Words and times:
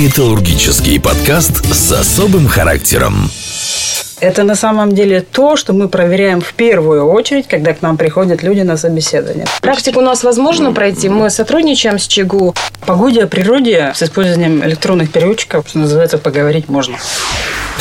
Металлургический 0.00 0.98
подкаст 0.98 1.66
с 1.66 1.92
особым 1.92 2.48
характером. 2.48 3.28
Это 4.20 4.42
на 4.42 4.54
самом 4.54 4.94
деле 4.94 5.20
то, 5.20 5.56
что 5.56 5.74
мы 5.74 5.88
проверяем 5.88 6.40
в 6.40 6.54
первую 6.54 7.04
очередь, 7.04 7.46
когда 7.46 7.74
к 7.74 7.82
нам 7.82 7.98
приходят 7.98 8.42
люди 8.42 8.60
на 8.60 8.78
собеседование. 8.78 9.44
Практику 9.60 9.98
у 9.98 10.02
нас 10.02 10.24
возможно 10.24 10.72
пройти. 10.72 11.10
Мы 11.10 11.28
сотрудничаем 11.28 11.98
с 11.98 12.06
ЧГУ. 12.06 12.54
Погоде 12.86 13.24
о 13.24 13.26
природе 13.26 13.92
с 13.94 14.02
использованием 14.02 14.64
электронных 14.64 15.12
переводчиков, 15.12 15.66
что 15.68 15.80
называется, 15.80 16.16
поговорить 16.16 16.70
можно. 16.70 16.96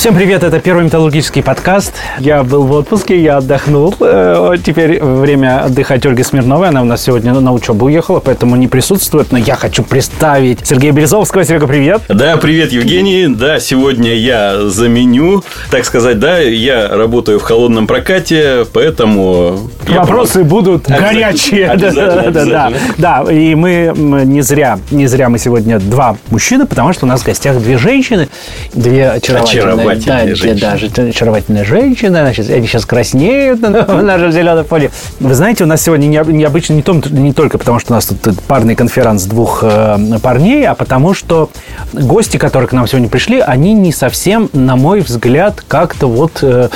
Всем 0.02 0.16
привет, 0.16 0.44
это 0.44 0.60
первый 0.60 0.86
металлургический 0.86 1.44
подкаст. 1.44 1.94
Я 2.18 2.42
был 2.42 2.64
в 2.64 2.72
отпуске, 2.72 3.22
я 3.22 3.38
отдохнул. 3.38 3.94
Э, 4.00 4.56
теперь 4.66 5.00
время 5.00 5.66
отдыхать 5.66 6.04
Ольги 6.08 6.24
Смирновой. 6.24 6.70
Она 6.70 6.82
у 6.82 6.86
нас 6.86 7.04
сегодня 7.04 7.36
на 7.36 7.54
учебу 7.54 7.86
уехала, 7.86 8.20
поэтому 8.20 8.56
не 8.56 8.68
присутствует. 8.68 9.32
Но 9.32 9.38
я 9.38 9.56
хочу 9.56 9.84
представить 9.84 10.66
Сергея 10.66 10.92
Березовского. 10.92 11.46
Серега, 11.46 11.68
привет. 11.68 12.02
Да, 12.10 12.38
привет, 12.38 12.72
Евгений. 12.72 13.28
Да, 13.28 13.60
сегодня 13.60 14.16
я 14.16 14.70
заменю, 14.70 15.44
так 15.70 15.86
сказать, 15.86 16.18
да, 16.18 16.40
я 16.40 16.88
работаю 16.88 17.40
в 17.40 17.44
холодном 17.44 17.86
прокате, 17.86 18.66
поэтому... 18.74 19.70
Вопросы 19.88 20.40
я... 20.40 20.46
будут 20.46 20.88
горячие. 20.88 21.70
Обязательно, 21.70 22.32
да, 22.32 22.46
да, 22.46 22.72
да, 22.98 23.24
да. 23.24 23.32
И 23.32 23.54
мы 23.54 23.94
не 23.96 24.42
зря, 24.42 24.80
не 24.90 25.06
зря 25.06 25.30
мы 25.30 25.38
сегодня 25.38 25.78
два 25.78 26.18
мужчины, 26.32 26.66
потому 26.66 26.92
что 26.92 27.06
у 27.06 27.08
нас 27.08 27.22
в 27.22 27.26
гостях 27.28 27.60
две 27.60 27.78
женщины, 27.78 28.30
две 28.74 29.12
очаровательные 29.12 29.91
очаровательная 29.92 30.56
да, 30.56 30.76
женщина. 30.78 30.90
Да, 30.96 31.04
очаровательная 31.04 31.66
женщина. 31.66 32.22
Значит, 32.22 32.50
они 32.50 32.68
сейчас 32.68 32.86
краснеют 32.86 33.62
на 33.62 34.02
нашем 34.02 34.32
зеленом 34.32 34.66
поле. 34.66 34.92
Вы 35.20 35.34
знаете, 35.34 35.64
у 35.64 35.68
нас 35.68 35.82
сегодня 35.82 36.08
необычно 36.08 36.74
не, 36.74 36.82
том, 36.82 37.02
не 37.10 37.34
только 37.34 37.58
потому, 37.58 37.80
что 37.80 37.94
у 37.94 37.96
нас 37.96 38.06
тут 38.06 38.42
парный 38.44 38.76
конференц 38.76 39.24
двух 39.24 39.64
э, 39.64 39.98
парней, 40.22 40.68
а 40.68 40.76
потому 40.76 41.14
что 41.14 41.50
гости, 41.94 42.38
которые 42.38 42.68
к 42.68 42.74
нам 42.74 42.88
сегодня 42.88 43.10
пришли, 43.10 43.40
они 43.40 43.74
не 43.74 43.92
совсем, 43.92 44.50
на 44.54 44.76
мой 44.76 45.02
взгляд, 45.02 45.64
как-то 45.68 46.08
вот 46.08 46.40
э, 46.42 46.70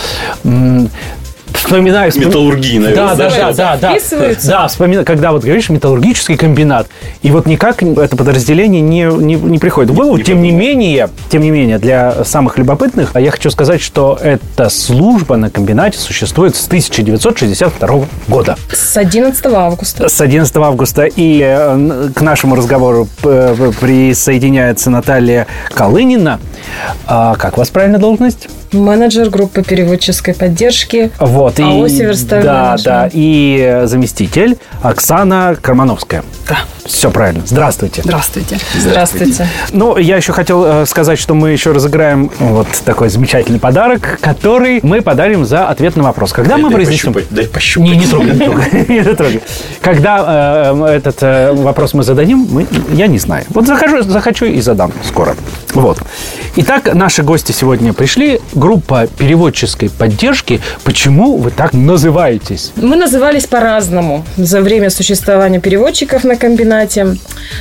вспоминаю... 1.65 2.11
Вспом... 2.11 2.27
Металлургии, 2.27 2.77
наверное. 2.77 3.15
Да, 3.15 3.29
да, 3.29 3.53
да, 3.53 3.77
да. 3.77 3.97
Да, 4.11 4.35
да 4.43 4.67
вспоминаю, 4.67 5.05
когда 5.05 5.31
вот 5.31 5.43
говоришь 5.43 5.69
металлургический 5.69 6.37
комбинат, 6.37 6.87
и 7.21 7.31
вот 7.31 7.45
никак 7.45 7.81
это 7.81 8.15
подразделение 8.15 8.81
не, 8.81 9.03
не, 9.03 9.35
не 9.35 9.57
приходит 9.57 9.91
в 9.91 9.93
голову. 9.93 10.17
Не 10.17 10.23
тем 10.23 10.41
не 10.41 10.51
менее, 10.51 11.09
тем 11.29 11.41
не 11.41 11.51
менее, 11.51 11.77
для 11.77 12.23
самых 12.23 12.57
любопытных, 12.57 13.15
я 13.15 13.31
хочу 13.31 13.49
сказать, 13.49 13.81
что 13.81 14.17
эта 14.21 14.69
служба 14.69 15.37
на 15.37 15.49
комбинате 15.49 15.97
существует 15.97 16.55
с 16.55 16.67
1962 16.67 18.05
года. 18.27 18.55
С 18.71 18.97
11 18.97 19.45
августа. 19.45 20.09
С 20.09 20.21
11 20.21 20.55
августа. 20.57 21.05
И 21.05 21.41
э, 21.43 22.09
к 22.15 22.21
нашему 22.21 22.55
разговору 22.55 23.07
присоединяется 23.21 24.89
Наталья 24.89 25.47
Колынина. 25.73 26.39
А 27.07 27.35
как 27.35 27.57
у 27.57 27.61
вас 27.61 27.69
правильная 27.69 27.99
должность? 27.99 28.47
Менеджер 28.75 29.29
группы 29.29 29.63
переводческой 29.63 30.33
поддержки. 30.33 31.11
Вот. 31.19 31.59
АО 31.59 31.87
«Северсталь 31.87 32.43
Да, 32.43 32.75
да. 32.83 33.09
И 33.11 33.81
заместитель 33.85 34.57
Оксана 34.81 35.55
Кармановская. 35.61 36.23
Да. 36.47 36.57
Все 36.85 37.09
правильно. 37.09 37.41
Здравствуйте. 37.45 38.03
Здравствуйте. 38.03 38.57
Здравствуйте. 38.77 39.47
Ну, 39.71 39.97
я 39.97 40.17
еще 40.17 40.33
хотел 40.33 40.63
э, 40.63 40.85
сказать, 40.85 41.17
что 41.17 41.33
мы 41.33 41.49
еще 41.49 41.71
разыграем 41.71 42.29
вот 42.37 42.67
такой 42.85 43.09
замечательный 43.09 43.59
подарок, 43.59 44.19
который 44.21 44.81
мы 44.83 45.01
подарим 45.01 45.45
за 45.45 45.67
ответ 45.67 45.95
на 45.95 46.03
вопрос. 46.03 46.31
Когда 46.31 46.55
дай, 46.55 46.61
мы 46.61 46.69
дай 46.69 46.75
произнесем... 46.75 47.11
Пощупать, 47.13 47.35
дай 47.35 47.47
пощупать. 47.47 47.89
Не, 47.89 47.97
не 47.97 48.05
трогай, 48.05 48.33
не 48.33 48.45
трогай. 48.45 48.85
Не 48.87 49.15
трогай. 49.15 49.41
Когда 49.81 50.73
э, 50.73 50.85
этот 50.97 51.17
э, 51.21 51.53
вопрос 51.53 51.95
мы 51.95 52.03
зададим, 52.03 52.47
мы, 52.51 52.67
я 52.91 53.07
не 53.07 53.17
знаю. 53.17 53.45
Вот 53.49 53.65
захожу, 53.65 54.03
захочу 54.03 54.45
и 54.45 54.61
задам 54.61 54.91
скоро. 55.03 55.35
Вот. 55.73 55.97
Итак, 56.55 56.93
наши 56.93 57.23
гости 57.23 57.51
сегодня 57.51 57.93
пришли. 57.93 58.39
Группа 58.53 59.07
переводческой 59.07 59.89
поддержки. 59.89 60.61
Почему 60.83 61.37
вы 61.37 61.49
так 61.49 61.73
называетесь? 61.73 62.73
Мы 62.75 62.95
назывались 62.95 63.47
по-разному 63.47 64.23
за 64.37 64.61
время 64.61 64.91
существования 64.91 65.59
переводчиков 65.59 66.23
на 66.23 66.35
комбинате. 66.35 66.74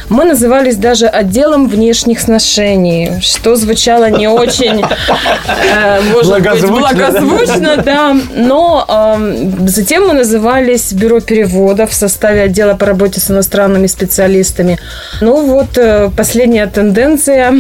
Мы 0.09 0.25
назывались 0.25 0.77
даже 0.77 1.07
отделом 1.07 1.69
внешних 1.69 2.21
сношений, 2.21 3.21
что 3.21 3.57
звучало 3.57 4.11
не 4.11 4.29
очень, 4.29 4.83
э, 4.83 6.01
может 6.13 6.43
быть, 6.43 6.71
благозвучно, 6.71 7.77
да. 7.85 8.17
Но 8.35 8.85
эм, 8.89 9.69
затем 9.69 10.09
мы 10.09 10.15
назывались 10.15 10.93
бюро 10.93 11.21
переводов 11.21 11.91
в 11.91 11.95
составе 11.95 12.43
отдела 12.43 12.75
по 12.75 12.87
работе 12.87 13.21
с 13.21 13.31
иностранными 13.31 13.87
специалистами. 13.87 14.79
Ну 15.21 15.47
вот 15.47 15.77
э, 15.77 16.11
последняя 16.17 16.67
тенденция 16.67 17.53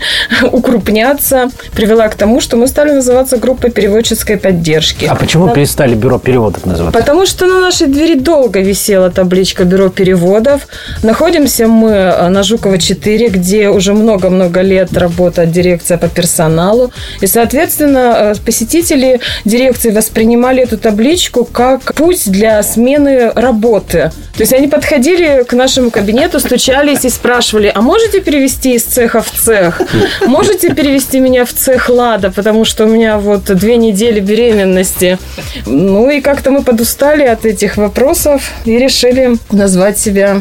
укрупняться 0.52 1.50
привела 1.74 2.08
к 2.08 2.14
тому, 2.14 2.40
что 2.40 2.56
мы 2.56 2.66
стали 2.66 2.92
называться 2.92 3.36
группой 3.36 3.70
переводческой 3.70 4.36
поддержки. 4.36 5.06
А 5.06 5.14
почему 5.14 5.46
да. 5.46 5.52
перестали 5.52 5.94
бюро 5.94 6.18
переводов 6.18 6.66
называться? 6.66 6.98
Потому 6.98 7.26
что 7.26 7.46
на 7.46 7.60
нашей 7.60 7.86
двери 7.86 8.18
долго 8.18 8.60
висела 8.60 9.10
табличка 9.10 9.64
бюро 9.64 9.88
переводов. 9.88 10.66
Находимся 11.02 11.66
мы 11.66 11.90
э, 11.90 12.28
на 12.28 12.44
Жукова 12.44 12.78
4, 12.78 13.28
где 13.28 13.68
уже 13.68 13.92
много-много 13.92 14.60
лет 14.60 14.92
работает 14.96 15.50
дирекция 15.50 15.98
по 15.98 16.08
персоналу. 16.08 16.92
И, 17.20 17.26
соответственно, 17.26 18.14
э, 18.16 18.34
посетители 18.44 19.20
дирекции 19.44 19.90
воспринимали 19.90 20.62
эту 20.62 20.78
табличку 20.78 21.44
как 21.44 21.94
путь 21.94 22.30
для 22.30 22.62
смены 22.62 23.32
работы. 23.34 24.12
То 24.36 24.42
есть 24.42 24.52
они 24.52 24.68
подходили 24.68 25.42
к 25.42 25.52
нашему 25.54 25.90
кабинету, 25.90 26.38
стучались 26.38 27.04
и 27.04 27.10
спрашивали, 27.10 27.70
а 27.74 27.82
можете 27.82 28.20
перевести 28.20 28.74
из 28.74 28.84
цеха 28.84 29.22
в 29.22 29.30
цех? 29.30 29.82
Можете 30.26 30.72
перевести 30.72 31.20
меня 31.20 31.44
в 31.44 31.52
цех 31.52 31.88
Лада, 31.88 32.30
потому 32.30 32.64
что 32.64 32.84
у 32.84 32.88
меня 32.88 33.18
вот 33.18 33.44
две 33.44 33.76
недели 33.76 34.20
беременности. 34.20 35.18
Ну 35.66 36.08
и 36.08 36.20
как-то 36.20 36.50
мы 36.50 36.62
подустали 36.62 37.24
от 37.24 37.44
этих 37.44 37.76
вопросов 37.76 38.52
и 38.64 38.78
решили 38.78 39.36
назвать 39.50 39.98
себя 39.98 40.40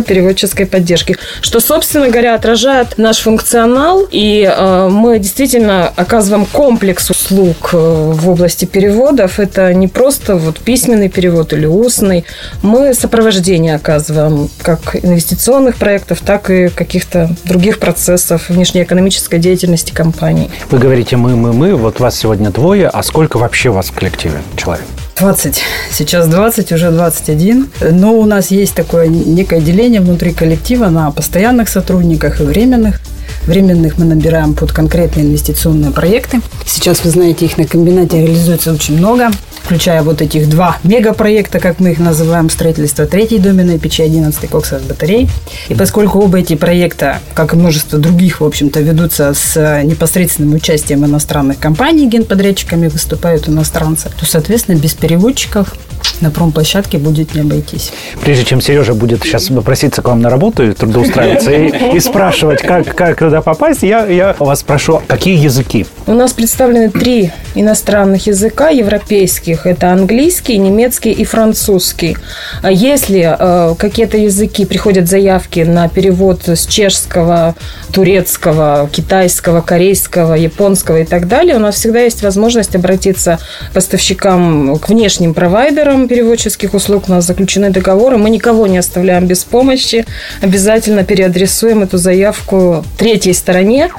группа 0.00 0.08
переводческой 0.08 0.66
поддержки, 0.66 1.16
что, 1.40 1.60
собственно 1.60 2.08
говоря, 2.08 2.34
отражает 2.34 2.98
наш 2.98 3.18
функционал, 3.18 4.06
и 4.10 4.48
э, 4.50 4.88
мы 4.90 5.18
действительно 5.18 5.92
оказываем 5.96 6.46
комплекс 6.46 7.10
услуг 7.10 7.70
э, 7.72 7.76
в 7.76 8.28
области 8.28 8.64
переводов. 8.64 9.38
Это 9.38 9.72
не 9.74 9.88
просто 9.88 10.36
вот 10.36 10.58
письменный 10.58 11.08
перевод 11.08 11.52
или 11.52 11.66
устный. 11.66 12.24
Мы 12.62 12.94
сопровождение 12.94 13.74
оказываем 13.74 14.48
как 14.62 14.96
инвестиционных 14.96 15.76
проектов, 15.76 16.20
так 16.24 16.50
и 16.50 16.68
каких-то 16.68 17.30
других 17.44 17.78
процессов 17.78 18.48
внешнеэкономической 18.48 19.38
деятельности 19.38 19.92
компании. 19.92 20.50
Вы 20.70 20.78
говорите 20.78 21.16
«мы, 21.16 21.36
мы, 21.36 21.52
мы», 21.52 21.74
вот 21.74 22.00
вас 22.00 22.18
сегодня 22.18 22.50
двое, 22.50 22.88
а 22.88 23.02
сколько 23.02 23.38
вообще 23.38 23.70
вас 23.70 23.86
в 23.86 23.92
коллективе 23.92 24.40
человек? 24.56 24.84
20. 25.20 25.62
Сейчас 25.92 26.28
20, 26.28 26.72
уже 26.72 26.90
21. 26.90 27.68
Но 27.90 28.14
у 28.14 28.24
нас 28.24 28.50
есть 28.50 28.74
такое 28.74 29.06
некое 29.06 29.60
деление 29.60 30.00
внутри 30.00 30.32
коллектива 30.32 30.88
на 30.88 31.10
постоянных 31.10 31.68
сотрудниках 31.68 32.40
и 32.40 32.44
временных. 32.44 33.00
Временных 33.46 33.98
мы 33.98 34.04
набираем 34.04 34.54
под 34.54 34.72
конкретные 34.72 35.26
инвестиционные 35.26 35.90
проекты. 35.90 36.40
Сейчас, 36.66 37.04
вы 37.04 37.10
знаете, 37.10 37.46
их 37.46 37.58
на 37.58 37.64
комбинате 37.64 38.20
реализуется 38.20 38.72
очень 38.72 38.98
много, 38.98 39.30
включая 39.62 40.02
вот 40.02 40.22
этих 40.22 40.48
два 40.48 40.76
мегапроекта, 40.84 41.58
как 41.58 41.80
мы 41.80 41.92
их 41.92 41.98
называем, 41.98 42.50
строительство 42.50 43.06
третьей 43.06 43.38
доменной 43.38 43.78
печи, 43.78 44.02
11 44.02 44.48
коксовых 44.48 44.84
батарей. 44.84 45.28
И 45.68 45.74
поскольку 45.74 46.20
оба 46.20 46.38
эти 46.38 46.54
проекта, 46.54 47.20
как 47.34 47.54
и 47.54 47.56
множество 47.56 47.98
других, 47.98 48.40
в 48.40 48.44
общем-то, 48.44 48.80
ведутся 48.80 49.34
с 49.34 49.82
непосредственным 49.84 50.54
участием 50.54 51.04
иностранных 51.04 51.58
компаний, 51.58 52.08
генподрядчиками 52.08 52.88
выступают 52.88 53.48
иностранцы, 53.48 54.10
то, 54.18 54.26
соответственно, 54.26 54.76
без 54.76 54.94
переводчиков 54.94 55.74
на 56.20 56.30
промплощадке 56.30 56.98
будет 56.98 57.34
не 57.34 57.42
обойтись. 57.42 57.92
Прежде 58.22 58.44
чем 58.44 58.60
Сережа 58.60 58.94
будет 58.94 59.22
сейчас 59.22 59.48
попроситься 59.48 60.02
к 60.02 60.08
вам 60.08 60.20
на 60.20 60.30
работу 60.30 60.68
и 60.68 60.72
трудоустраиваться 60.72 61.50
и, 61.50 61.96
и 61.96 62.00
спрашивать, 62.00 62.62
как, 62.62 62.94
как 62.94 63.18
туда 63.18 63.42
попасть, 63.42 63.82
я, 63.82 64.06
я 64.06 64.34
вас 64.38 64.60
спрошу, 64.60 65.02
какие 65.06 65.36
языки? 65.36 65.86
У 66.06 66.12
нас 66.12 66.32
представлены 66.32 66.90
три 66.90 67.30
иностранных 67.54 68.26
языка 68.26 68.68
европейских. 68.68 69.66
Это 69.66 69.92
английский, 69.92 70.58
немецкий 70.58 71.12
и 71.12 71.24
французский. 71.24 72.16
А 72.62 72.70
если 72.70 73.36
э, 73.38 73.74
какие-то 73.76 74.16
языки 74.16 74.64
приходят 74.64 75.08
заявки 75.08 75.60
на 75.60 75.88
перевод 75.88 76.48
с 76.48 76.66
чешского, 76.66 77.54
турецкого, 77.92 78.88
китайского, 78.92 79.60
корейского, 79.60 80.34
японского 80.34 81.00
и 81.00 81.04
так 81.04 81.28
далее, 81.28 81.56
у 81.56 81.58
нас 81.58 81.76
всегда 81.76 82.00
есть 82.00 82.22
возможность 82.22 82.74
обратиться 82.74 83.38
к 83.70 83.74
поставщикам, 83.74 84.78
к 84.78 84.88
внешним 84.88 85.34
провайдерам, 85.34 86.08
переводческих 86.10 86.74
услуг, 86.74 87.04
у 87.06 87.12
нас 87.12 87.24
заключены 87.24 87.70
договоры, 87.70 88.16
мы 88.16 88.30
никого 88.30 88.66
не 88.66 88.78
оставляем 88.78 89.26
без 89.28 89.44
помощи, 89.44 90.04
обязательно 90.40 91.04
переадресуем 91.04 91.84
эту 91.84 91.98
заявку 91.98 92.84
третьей 92.98 93.32
стороне. 93.32 93.90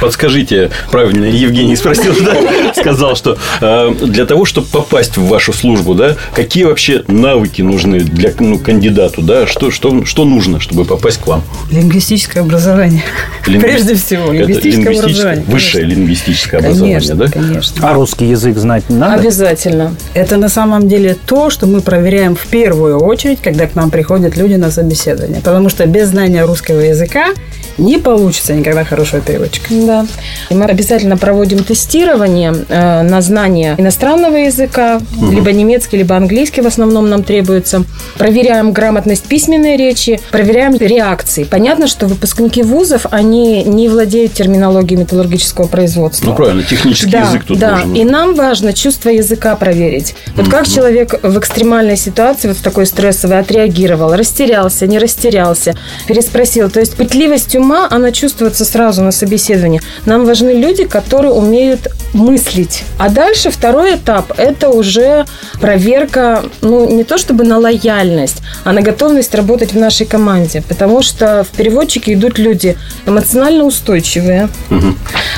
Подскажите, 0.00 0.70
правильно, 0.90 1.26
Евгений 1.26 1.76
спросил, 1.76 2.14
да, 2.24 2.72
сказал, 2.74 3.16
что 3.16 3.36
э, 3.60 3.94
для 4.00 4.24
того, 4.24 4.46
чтобы 4.46 4.68
попасть 4.68 5.18
в 5.18 5.26
вашу 5.26 5.52
службу, 5.52 5.94
да, 5.94 6.16
какие 6.34 6.64
вообще 6.64 7.04
навыки 7.06 7.60
нужны 7.60 8.00
для 8.00 8.32
ну, 8.38 8.58
кандидату, 8.58 9.20
да, 9.20 9.46
что, 9.46 9.70
что, 9.70 10.06
что 10.06 10.24
нужно, 10.24 10.58
чтобы 10.58 10.86
попасть 10.86 11.18
к 11.20 11.26
вам? 11.26 11.42
Лингвистическое 11.70 12.42
образование. 12.42 13.02
Лингви... 13.46 13.68
Прежде 13.68 13.94
всего, 13.94 14.32
лингвистическое 14.32 14.98
образование. 14.98 15.44
Высшее 15.46 15.82
конечно. 15.82 16.00
лингвистическое 16.00 16.60
образование, 16.60 16.98
конечно, 16.98 17.14
да? 17.14 17.26
Конечно. 17.26 17.90
А 17.90 17.92
русский 17.92 18.24
язык 18.24 18.56
знать 18.56 18.84
надо? 18.88 19.20
Обязательно. 19.20 19.94
Это 20.14 20.38
на 20.38 20.48
самом 20.48 20.88
деле 20.88 21.09
то, 21.14 21.50
что 21.50 21.66
мы 21.66 21.80
проверяем 21.80 22.34
в 22.36 22.46
первую 22.46 22.98
очередь, 22.98 23.40
когда 23.40 23.66
к 23.66 23.74
нам 23.74 23.90
приходят 23.90 24.36
люди 24.36 24.54
на 24.54 24.70
собеседование. 24.70 25.40
Потому 25.40 25.68
что 25.68 25.86
без 25.86 26.08
знания 26.08 26.44
русского 26.44 26.80
языка 26.80 27.34
не 27.80 27.98
получится 27.98 28.54
никогда 28.54 28.84
хорошего 28.84 29.20
переводчика. 29.20 29.68
Да. 29.70 30.06
И 30.50 30.54
мы 30.54 30.66
обязательно 30.66 31.16
проводим 31.16 31.64
тестирование 31.64 32.54
э, 32.68 33.02
на 33.02 33.20
знание 33.20 33.74
иностранного 33.78 34.36
языка, 34.36 35.00
угу. 35.16 35.30
либо 35.30 35.52
немецкий, 35.52 35.96
либо 35.98 36.16
английский 36.16 36.60
в 36.60 36.66
основном 36.66 37.08
нам 37.08 37.22
требуется. 37.22 37.84
Проверяем 38.18 38.72
грамотность 38.72 39.24
письменной 39.24 39.76
речи, 39.76 40.20
проверяем 40.30 40.76
реакции. 40.76 41.44
Понятно, 41.44 41.86
что 41.86 42.06
выпускники 42.06 42.62
вузов, 42.62 43.06
они 43.10 43.64
не 43.64 43.88
владеют 43.88 44.34
терминологией 44.34 45.00
металлургического 45.00 45.66
производства. 45.66 46.26
Ну, 46.26 46.34
правильно, 46.34 46.62
технический 46.62 47.10
да, 47.10 47.20
язык 47.22 47.44
тут 47.44 47.58
да. 47.58 47.76
нужен. 47.76 47.94
И 47.94 48.04
нам 48.04 48.34
важно 48.34 48.72
чувство 48.72 49.08
языка 49.08 49.56
проверить. 49.56 50.14
Вот 50.36 50.46
угу. 50.46 50.50
как 50.50 50.68
человек 50.68 51.18
в 51.22 51.38
экстремальной 51.38 51.96
ситуации, 51.96 52.48
вот 52.48 52.58
в 52.58 52.62
такой 52.62 52.86
стрессовой, 52.86 53.38
отреагировал, 53.38 54.14
растерялся, 54.14 54.86
не 54.86 54.98
растерялся, 54.98 55.74
переспросил. 56.06 56.70
То 56.70 56.80
есть 56.80 56.96
пытливость 56.96 57.56
ума, 57.56 57.69
она 57.90 58.12
чувствуется 58.12 58.64
сразу 58.64 59.02
на 59.02 59.12
собеседовании. 59.12 59.80
Нам 60.06 60.24
важны 60.24 60.50
люди, 60.50 60.84
которые 60.84 61.32
умеют 61.32 61.88
мыслить. 62.12 62.84
А 62.98 63.08
дальше 63.08 63.50
второй 63.50 63.96
этап– 63.96 64.32
это 64.36 64.70
уже 64.70 65.24
проверка, 65.60 66.42
ну, 66.60 66.90
не 66.90 67.04
то 67.04 67.18
чтобы 67.18 67.44
на 67.44 67.58
лояльность, 67.58 68.38
а 68.64 68.72
на 68.72 68.82
готовность 68.82 69.34
работать 69.34 69.72
в 69.72 69.78
нашей 69.78 70.06
команде. 70.06 70.62
Потому 70.68 71.02
что 71.02 71.44
в 71.44 71.56
переводчике 71.56 72.14
идут 72.14 72.38
люди 72.38 72.76
эмоционально 73.06 73.64
устойчивые, 73.64 74.48
угу. 74.70 74.94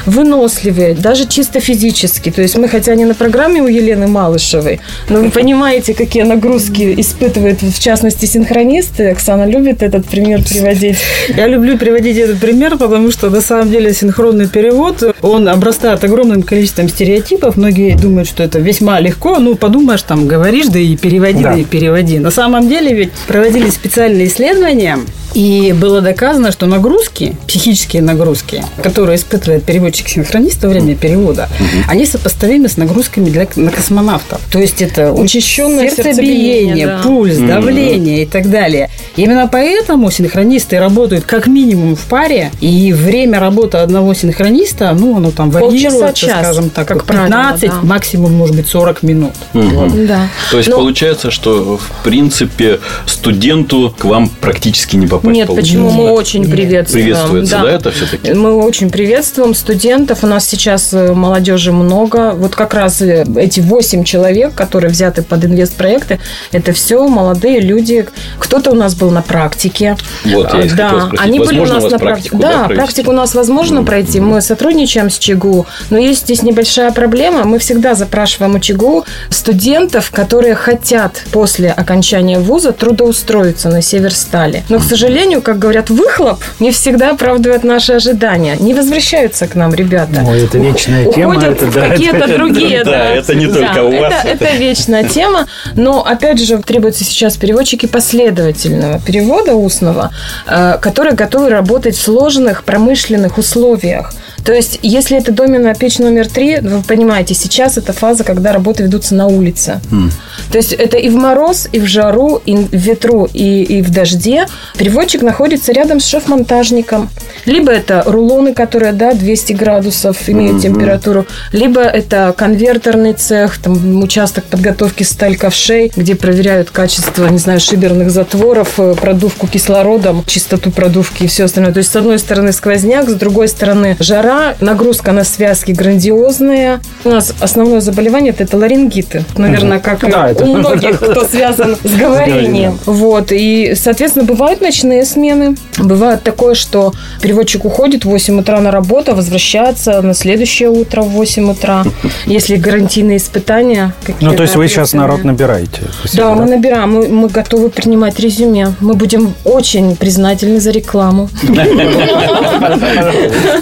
выносливые, 0.06 0.94
даже 0.94 1.26
чисто 1.26 1.60
физически. 1.60 2.30
То 2.30 2.42
есть 2.42 2.56
мы, 2.56 2.68
хотя 2.68 2.94
не 2.94 3.04
на 3.04 3.14
программе 3.14 3.62
у 3.62 3.66
Елены 3.66 4.06
Малышевой, 4.06 4.80
но 5.08 5.20
вы 5.20 5.30
понимаете, 5.30 5.94
какие 5.94 6.22
нагрузки 6.22 6.94
испытывают, 7.00 7.62
в 7.62 7.80
частности, 7.80 8.26
синхронисты. 8.26 9.10
Оксана 9.10 9.46
любит 9.46 9.82
этот 9.82 10.06
пример 10.06 10.42
приводить. 10.42 10.98
Я 11.28 11.46
люблю 11.46 11.76
приводить 11.78 12.16
этот 12.22 12.38
пример, 12.40 12.76
потому 12.78 13.10
что 13.10 13.30
на 13.30 13.40
самом 13.40 13.70
деле 13.70 13.92
синхронный 13.92 14.48
перевод, 14.48 15.02
он 15.22 15.48
обрастает 15.48 16.02
огромным 16.04 16.42
количеством 16.42 16.88
стереотипов. 16.88 17.56
Многие 17.56 17.96
думают, 17.96 18.28
что 18.28 18.42
это 18.42 18.58
весьма 18.58 19.00
легко. 19.00 19.38
Ну, 19.38 19.54
подумаешь, 19.54 20.02
там, 20.02 20.26
говоришь, 20.26 20.66
да 20.66 20.78
и 20.78 20.96
переводи, 20.96 21.42
да, 21.42 21.52
да 21.52 21.58
и 21.58 21.64
переводи. 21.64 22.18
На 22.18 22.30
самом 22.30 22.68
деле 22.68 22.94
ведь 22.94 23.12
проводили 23.26 23.70
специальные 23.70 24.26
исследования, 24.26 24.98
и 25.34 25.72
было 25.72 26.00
доказано, 26.00 26.52
что 26.52 26.66
нагрузки, 26.66 27.36
психические 27.46 28.02
нагрузки, 28.02 28.62
которые 28.82 29.16
испытывает 29.16 29.64
переводчик-синхронист 29.64 30.62
во 30.62 30.68
время 30.68 30.94
перевода, 30.94 31.48
угу. 31.58 31.84
они 31.88 32.06
сопоставимы 32.06 32.68
с 32.68 32.76
нагрузками 32.76 33.30
для 33.30 33.46
на 33.56 33.70
космонавтов. 33.70 34.40
То 34.50 34.58
есть 34.58 34.82
это 34.82 35.12
учащенное 35.12 35.90
сердцебиение, 35.90 36.86
да. 36.86 37.00
пульс, 37.02 37.38
угу. 37.38 37.46
давление 37.46 38.22
и 38.22 38.26
так 38.26 38.50
далее. 38.50 38.90
И 39.16 39.22
именно 39.22 39.48
поэтому 39.50 40.10
синхронисты 40.10 40.78
работают 40.78 41.24
как 41.24 41.46
минимум 41.46 41.96
в 41.96 42.04
паре, 42.06 42.50
и 42.60 42.92
время 42.92 43.40
работы 43.40 43.78
одного 43.78 44.14
синхрониста, 44.14 44.92
ну, 44.92 45.16
оно 45.16 45.30
там 45.30 45.50
варьируется, 45.50 46.26
скажем 46.26 46.70
так, 46.70 46.88
как 46.88 47.04
15, 47.04 47.60
правило, 47.60 47.80
да. 47.80 47.88
максимум, 47.88 48.32
может 48.34 48.56
быть, 48.56 48.68
40 48.68 49.02
минут. 49.02 49.32
Угу. 49.54 49.62
Вот. 49.62 50.06
Да. 50.06 50.28
То 50.50 50.58
есть 50.58 50.68
Но... 50.68 50.76
получается, 50.76 51.30
что 51.30 51.78
в 51.78 52.04
принципе 52.04 52.80
студенту 53.06 53.94
к 53.96 54.04
вам 54.04 54.28
практически 54.28 54.96
не 54.96 55.06
попадает 55.06 55.21
попасть? 55.22 55.36
Нет, 55.36 55.48
почему? 55.54 55.90
Мы 55.90 56.10
очень 56.10 56.50
приветствуем. 56.50 57.06
Приветствуется, 57.06 57.56
да, 57.56 57.62
да 57.62 57.70
это 57.72 57.90
все-таки? 57.90 58.32
Мы 58.32 58.54
очень 58.54 58.90
приветствуем 58.90 59.54
студентов. 59.54 60.22
У 60.22 60.26
нас 60.26 60.46
сейчас 60.46 60.92
э, 60.92 61.12
молодежи 61.12 61.72
много. 61.72 62.32
Вот 62.32 62.54
как 62.54 62.74
раз 62.74 63.00
э, 63.02 63.24
эти 63.36 63.60
8 63.60 64.04
человек, 64.04 64.54
которые 64.54 64.90
взяты 64.90 65.22
под 65.22 65.44
инвестпроекты, 65.44 66.20
это 66.52 66.72
все 66.72 67.06
молодые 67.08 67.60
люди. 67.60 68.06
Кто-то 68.38 68.72
у 68.72 68.74
нас 68.74 68.94
был 68.94 69.10
на 69.10 69.22
практике. 69.22 69.96
Вот, 70.24 70.52
я 70.54 70.68
да, 70.74 70.88
спросить, 70.88 71.20
они 71.20 71.38
были 71.38 71.60
у 71.60 71.66
нас 71.66 71.90
на 71.90 71.98
практику. 71.98 72.38
Да, 72.38 72.66
да 72.68 72.74
практику 72.74 73.10
у 73.10 73.14
нас 73.14 73.34
возможно 73.34 73.80
mm-hmm. 73.80 73.86
пройти. 73.86 74.20
Мы 74.20 74.40
сотрудничаем 74.40 75.10
с 75.10 75.18
ЧГУ, 75.18 75.66
но 75.90 75.98
есть 75.98 76.22
здесь 76.22 76.42
небольшая 76.42 76.92
проблема. 76.92 77.44
Мы 77.44 77.58
всегда 77.58 77.94
запрашиваем 77.94 78.54
у 78.54 78.58
ЧГУ 78.58 79.04
студентов, 79.30 80.10
которые 80.10 80.54
хотят 80.54 81.22
после 81.32 81.70
окончания 81.70 82.38
вуза 82.38 82.72
трудоустроиться 82.72 83.68
на 83.68 83.82
Северстале. 83.82 84.62
Но, 84.68 84.78
к 84.78 84.82
сожалению, 84.82 85.11
сожалению, 85.12 85.42
как 85.42 85.58
говорят, 85.58 85.90
выхлоп 85.90 86.42
не 86.58 86.70
всегда 86.70 87.10
оправдывает 87.10 87.64
наши 87.64 87.92
ожидания. 87.92 88.56
Не 88.58 88.72
возвращаются 88.72 89.46
к 89.46 89.54
нам 89.54 89.74
ребята. 89.74 90.24
Ой, 90.26 90.44
это 90.44 90.56
вечная 90.56 91.06
Уходят 91.06 91.14
тема. 91.14 91.34
Уходят 91.34 91.62
в 91.62 91.90
какие-то 91.90 92.28
другие. 92.28 92.84
Да, 92.84 93.10
это 93.10 93.34
не 93.34 93.46
только 93.46 93.82
у 93.82 94.00
вас. 94.00 94.14
Это 94.24 94.56
вечная 94.56 95.04
тема. 95.04 95.46
Но, 95.74 96.02
опять 96.02 96.40
же, 96.40 96.56
требуются 96.62 97.04
сейчас 97.04 97.36
переводчики 97.36 97.84
последовательного 97.84 99.00
перевода 99.00 99.54
устного, 99.54 100.12
э, 100.46 100.78
которые 100.80 101.14
готовы 101.14 101.50
работать 101.50 101.94
в 101.94 102.00
сложных 102.00 102.64
промышленных 102.64 103.36
условиях. 103.36 104.14
То 104.44 104.52
есть, 104.52 104.78
если 104.82 105.18
это 105.18 105.32
доменная 105.32 105.74
печь 105.74 105.98
номер 105.98 106.28
три, 106.28 106.58
вы 106.60 106.82
понимаете, 106.82 107.34
сейчас 107.34 107.78
это 107.78 107.92
фаза, 107.92 108.24
когда 108.24 108.52
работы 108.52 108.82
ведутся 108.82 109.14
на 109.14 109.26
улице. 109.26 109.80
Mm. 109.90 110.10
То 110.50 110.58
есть, 110.58 110.72
это 110.72 110.96
и 110.96 111.08
в 111.08 111.14
мороз, 111.14 111.68
и 111.70 111.78
в 111.78 111.86
жару, 111.86 112.40
и 112.44 112.56
в 112.56 112.72
ветру, 112.72 113.28
и, 113.32 113.62
и 113.62 113.82
в 113.82 113.90
дожде. 113.90 114.46
Переводчик 114.76 115.22
находится 115.22 115.72
рядом 115.72 116.00
с 116.00 116.06
шеф-монтажником. 116.06 117.08
Либо 117.44 117.70
это 117.70 118.02
рулоны, 118.06 118.54
которые, 118.54 118.92
да, 118.92 119.14
200 119.14 119.52
градусов 119.52 120.28
имеют 120.28 120.56
mm-hmm. 120.56 120.62
температуру, 120.62 121.26
либо 121.52 121.80
это 121.80 122.34
конвертерный 122.36 123.14
цех, 123.14 123.58
там, 123.58 124.02
участок 124.02 124.44
подготовки 124.44 125.02
сталь 125.02 125.36
ковшей, 125.36 125.92
где 125.94 126.14
проверяют 126.14 126.70
качество, 126.70 127.28
не 127.28 127.38
знаю, 127.38 127.60
шиберных 127.60 128.10
затворов, 128.10 128.78
э, 128.78 128.94
продувку 128.94 129.46
кислородом, 129.46 130.24
чистоту 130.26 130.70
продувки 130.70 131.24
и 131.24 131.26
все 131.26 131.44
остальное. 131.44 131.72
То 131.72 131.78
есть, 131.78 131.92
с 131.92 131.96
одной 131.96 132.18
стороны 132.18 132.52
сквозняк, 132.52 133.08
с 133.08 133.14
другой 133.14 133.48
стороны 133.48 133.96
жара, 134.00 134.31
да, 134.32 134.54
нагрузка 134.60 135.12
на 135.12 135.24
связки 135.24 135.72
грандиозная. 135.72 136.80
У 137.04 137.10
нас 137.10 137.34
основное 137.40 137.80
заболевание 137.80 138.34
это 138.36 138.56
ларингиты. 138.56 139.24
Наверное, 139.36 139.78
как 139.78 140.00
да, 140.10 140.30
это... 140.30 140.44
у 140.44 140.56
многих, 140.56 140.96
кто 141.00 141.24
связан 141.24 141.76
с 141.82 141.94
говорением. 141.94 142.78
Вот. 142.86 143.26
И, 143.30 143.74
соответственно, 143.76 144.24
бывают 144.24 144.60
ночные 144.62 145.04
смены. 145.04 145.56
Бывает 145.78 146.22
такое, 146.22 146.54
что 146.54 146.92
переводчик 147.20 147.64
уходит 147.64 148.04
в 148.04 148.08
8 148.08 148.40
утра 148.40 148.60
на 148.60 148.70
работу, 148.70 149.14
возвращается 149.14 150.00
на 150.00 150.14
следующее 150.14 150.70
утро 150.70 151.02
в 151.02 151.10
8 151.10 151.50
утра. 151.50 151.84
Если 152.24 152.56
гарантийные 152.56 153.18
испытания. 153.18 153.92
Ну, 154.20 154.32
то 154.34 154.42
есть 154.42 154.56
вы 154.56 154.68
сейчас 154.68 154.94
народ 154.94 155.24
набираете? 155.24 155.82
Да, 156.14 156.34
мы 156.34 156.46
набираем. 156.46 156.92
Мы, 156.92 157.08
мы 157.08 157.28
готовы 157.28 157.68
принимать 157.68 158.18
резюме. 158.18 158.74
Мы 158.80 158.94
будем 158.94 159.34
очень 159.44 159.94
признательны 159.96 160.60
за 160.60 160.70
рекламу. 160.70 161.28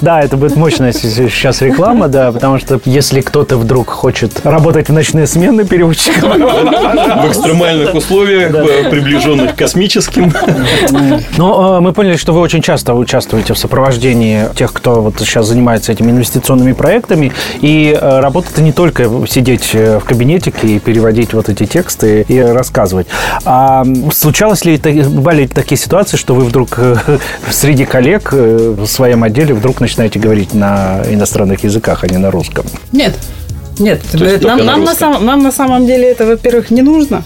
Да, 0.01 0.21
это 0.23 0.37
будет 0.37 0.57
мощная 0.61 0.93
сейчас 0.93 1.63
реклама, 1.63 2.09
да, 2.09 2.31
потому 2.33 2.59
что 2.59 2.79
если 2.85 3.23
кто-то 3.23 3.57
вдруг 3.57 3.89
хочет 3.89 4.45
работать 4.45 4.89
в 4.89 4.93
ночные 4.93 5.27
смены 5.27 5.65
переводчиком... 5.65 6.33
В 6.33 7.27
экстремальных 7.29 7.95
условиях, 7.95 8.53
приближенных 8.91 9.55
к 9.55 9.59
космическим. 9.59 10.33
Но 11.39 11.77
а, 11.77 11.81
мы 11.81 11.93
поняли, 11.93 12.17
что 12.17 12.33
вы 12.33 12.41
очень 12.41 12.61
часто 12.61 12.95
участвуете 12.95 13.55
в 13.55 13.59
сопровождении 13.59 14.45
тех, 14.55 14.73
кто 14.73 15.01
вот 15.01 15.15
сейчас 15.19 15.47
занимается 15.47 15.93
этими 15.93 16.11
инвестиционными 16.11 16.73
проектами. 16.73 17.33
И 17.63 17.97
а, 17.99 18.21
работа-то 18.21 18.61
не 18.61 18.73
только 18.73 19.09
сидеть 19.29 19.71
э, 19.73 19.99
в 19.99 20.05
кабинетике 20.05 20.67
и 20.67 20.79
переводить 20.79 21.33
вот 21.33 21.49
эти 21.49 21.65
тексты 21.65 22.25
и 22.29 22.39
рассказывать. 22.39 23.07
А 23.47 23.85
случалось 24.13 24.65
ли, 24.67 24.77
бывали 24.77 25.43
ли 25.43 25.49
такие 25.49 25.79
ситуации, 25.79 26.19
что 26.19 26.35
вы 26.35 26.45
вдруг 26.45 26.75
э, 26.77 26.97
среди 27.51 27.87
коллег 27.87 28.31
э, 28.33 28.75
в 28.77 28.87
своем 28.87 29.23
отделе 29.23 29.55
вдруг 29.55 29.81
начинаете 29.81 30.19
говорить 30.19 30.50
говорить 30.51 30.55
на 30.55 31.03
иностранных 31.13 31.65
языках, 31.65 32.05
а 32.05 32.09
не 32.09 32.19
на 32.19 32.31
русском? 32.31 32.65
Нет. 32.93 33.15
Нет, 33.79 34.03
нам, 34.43 34.67
нам, 34.67 34.85
на 34.85 34.95
самом, 34.95 35.25
нам 35.25 35.43
на 35.43 35.53
самом 35.53 35.87
деле 35.87 36.05
это, 36.11 36.27
во-первых, 36.27 36.71
не 36.71 36.83
нужно. 36.83 37.23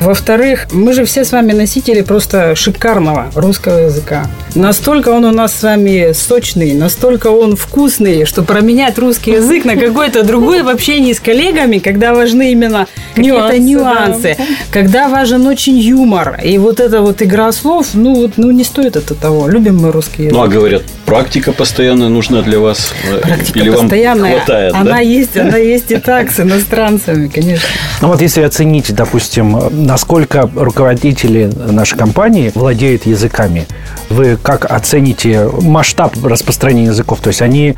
Во-вторых, 0.00 0.66
мы 0.72 0.92
же 0.92 1.04
все 1.04 1.24
с 1.24 1.32
вами 1.32 1.52
носители 1.52 2.02
просто 2.02 2.54
шикарного 2.54 3.32
русского 3.34 3.86
языка. 3.86 4.26
Настолько 4.54 5.08
он 5.08 5.24
у 5.24 5.32
нас 5.32 5.52
с 5.54 5.62
вами 5.62 6.12
сочный, 6.12 6.74
настолько 6.74 7.28
он 7.28 7.56
вкусный, 7.56 8.26
что 8.26 8.42
променять 8.42 8.98
русский 8.98 9.32
язык 9.32 9.64
на 9.64 9.76
какой-то 9.76 10.22
другой 10.22 10.62
в 10.62 10.68
общении 10.68 11.12
с 11.12 11.20
коллегами, 11.20 11.78
когда 11.78 12.14
важны 12.14 12.52
именно 12.52 12.86
какие-то 13.14 13.58
нюансы, 13.58 14.36
да. 14.38 14.44
когда 14.70 15.08
важен 15.08 15.46
очень 15.46 15.78
юмор. 15.78 16.40
И 16.44 16.58
вот 16.58 16.78
эта 16.78 17.00
вот 17.00 17.22
игра 17.22 17.50
слов, 17.50 17.88
ну, 17.94 18.14
вот, 18.14 18.32
ну 18.36 18.52
не 18.52 18.64
стоит 18.64 18.94
это 18.96 19.14
того. 19.14 19.48
Любим 19.48 19.78
мы 19.78 19.90
русский 19.90 20.24
язык. 20.24 20.36
Ну, 20.36 20.42
а 20.42 20.48
говорят, 20.48 20.82
практика 21.12 21.52
постоянно 21.52 22.08
нужна 22.08 22.40
для 22.40 22.58
вас? 22.58 22.94
Практика 23.22 23.58
Или 23.58 23.70
постоянная. 23.70 24.32
Вам 24.32 24.40
хватает, 24.40 24.74
она 24.74 24.84
да? 24.84 24.98
есть, 25.00 25.36
она 25.36 25.58
есть 25.58 25.90
и 25.90 25.98
так 25.98 26.30
с 26.30 26.40
иностранцами, 26.40 27.28
конечно. 27.28 27.68
Ну 28.00 28.08
вот 28.08 28.22
если 28.22 28.40
оценить, 28.40 28.94
допустим, 28.94 29.58
насколько 29.70 30.50
руководители 30.54 31.50
нашей 31.70 31.98
компании 31.98 32.50
владеют 32.54 33.04
языками, 33.04 33.66
вы 34.08 34.38
как 34.42 34.64
оцените 34.70 35.50
масштаб 35.60 36.14
распространения 36.24 36.88
языков? 36.88 37.20
То 37.20 37.28
есть 37.28 37.42
они 37.42 37.74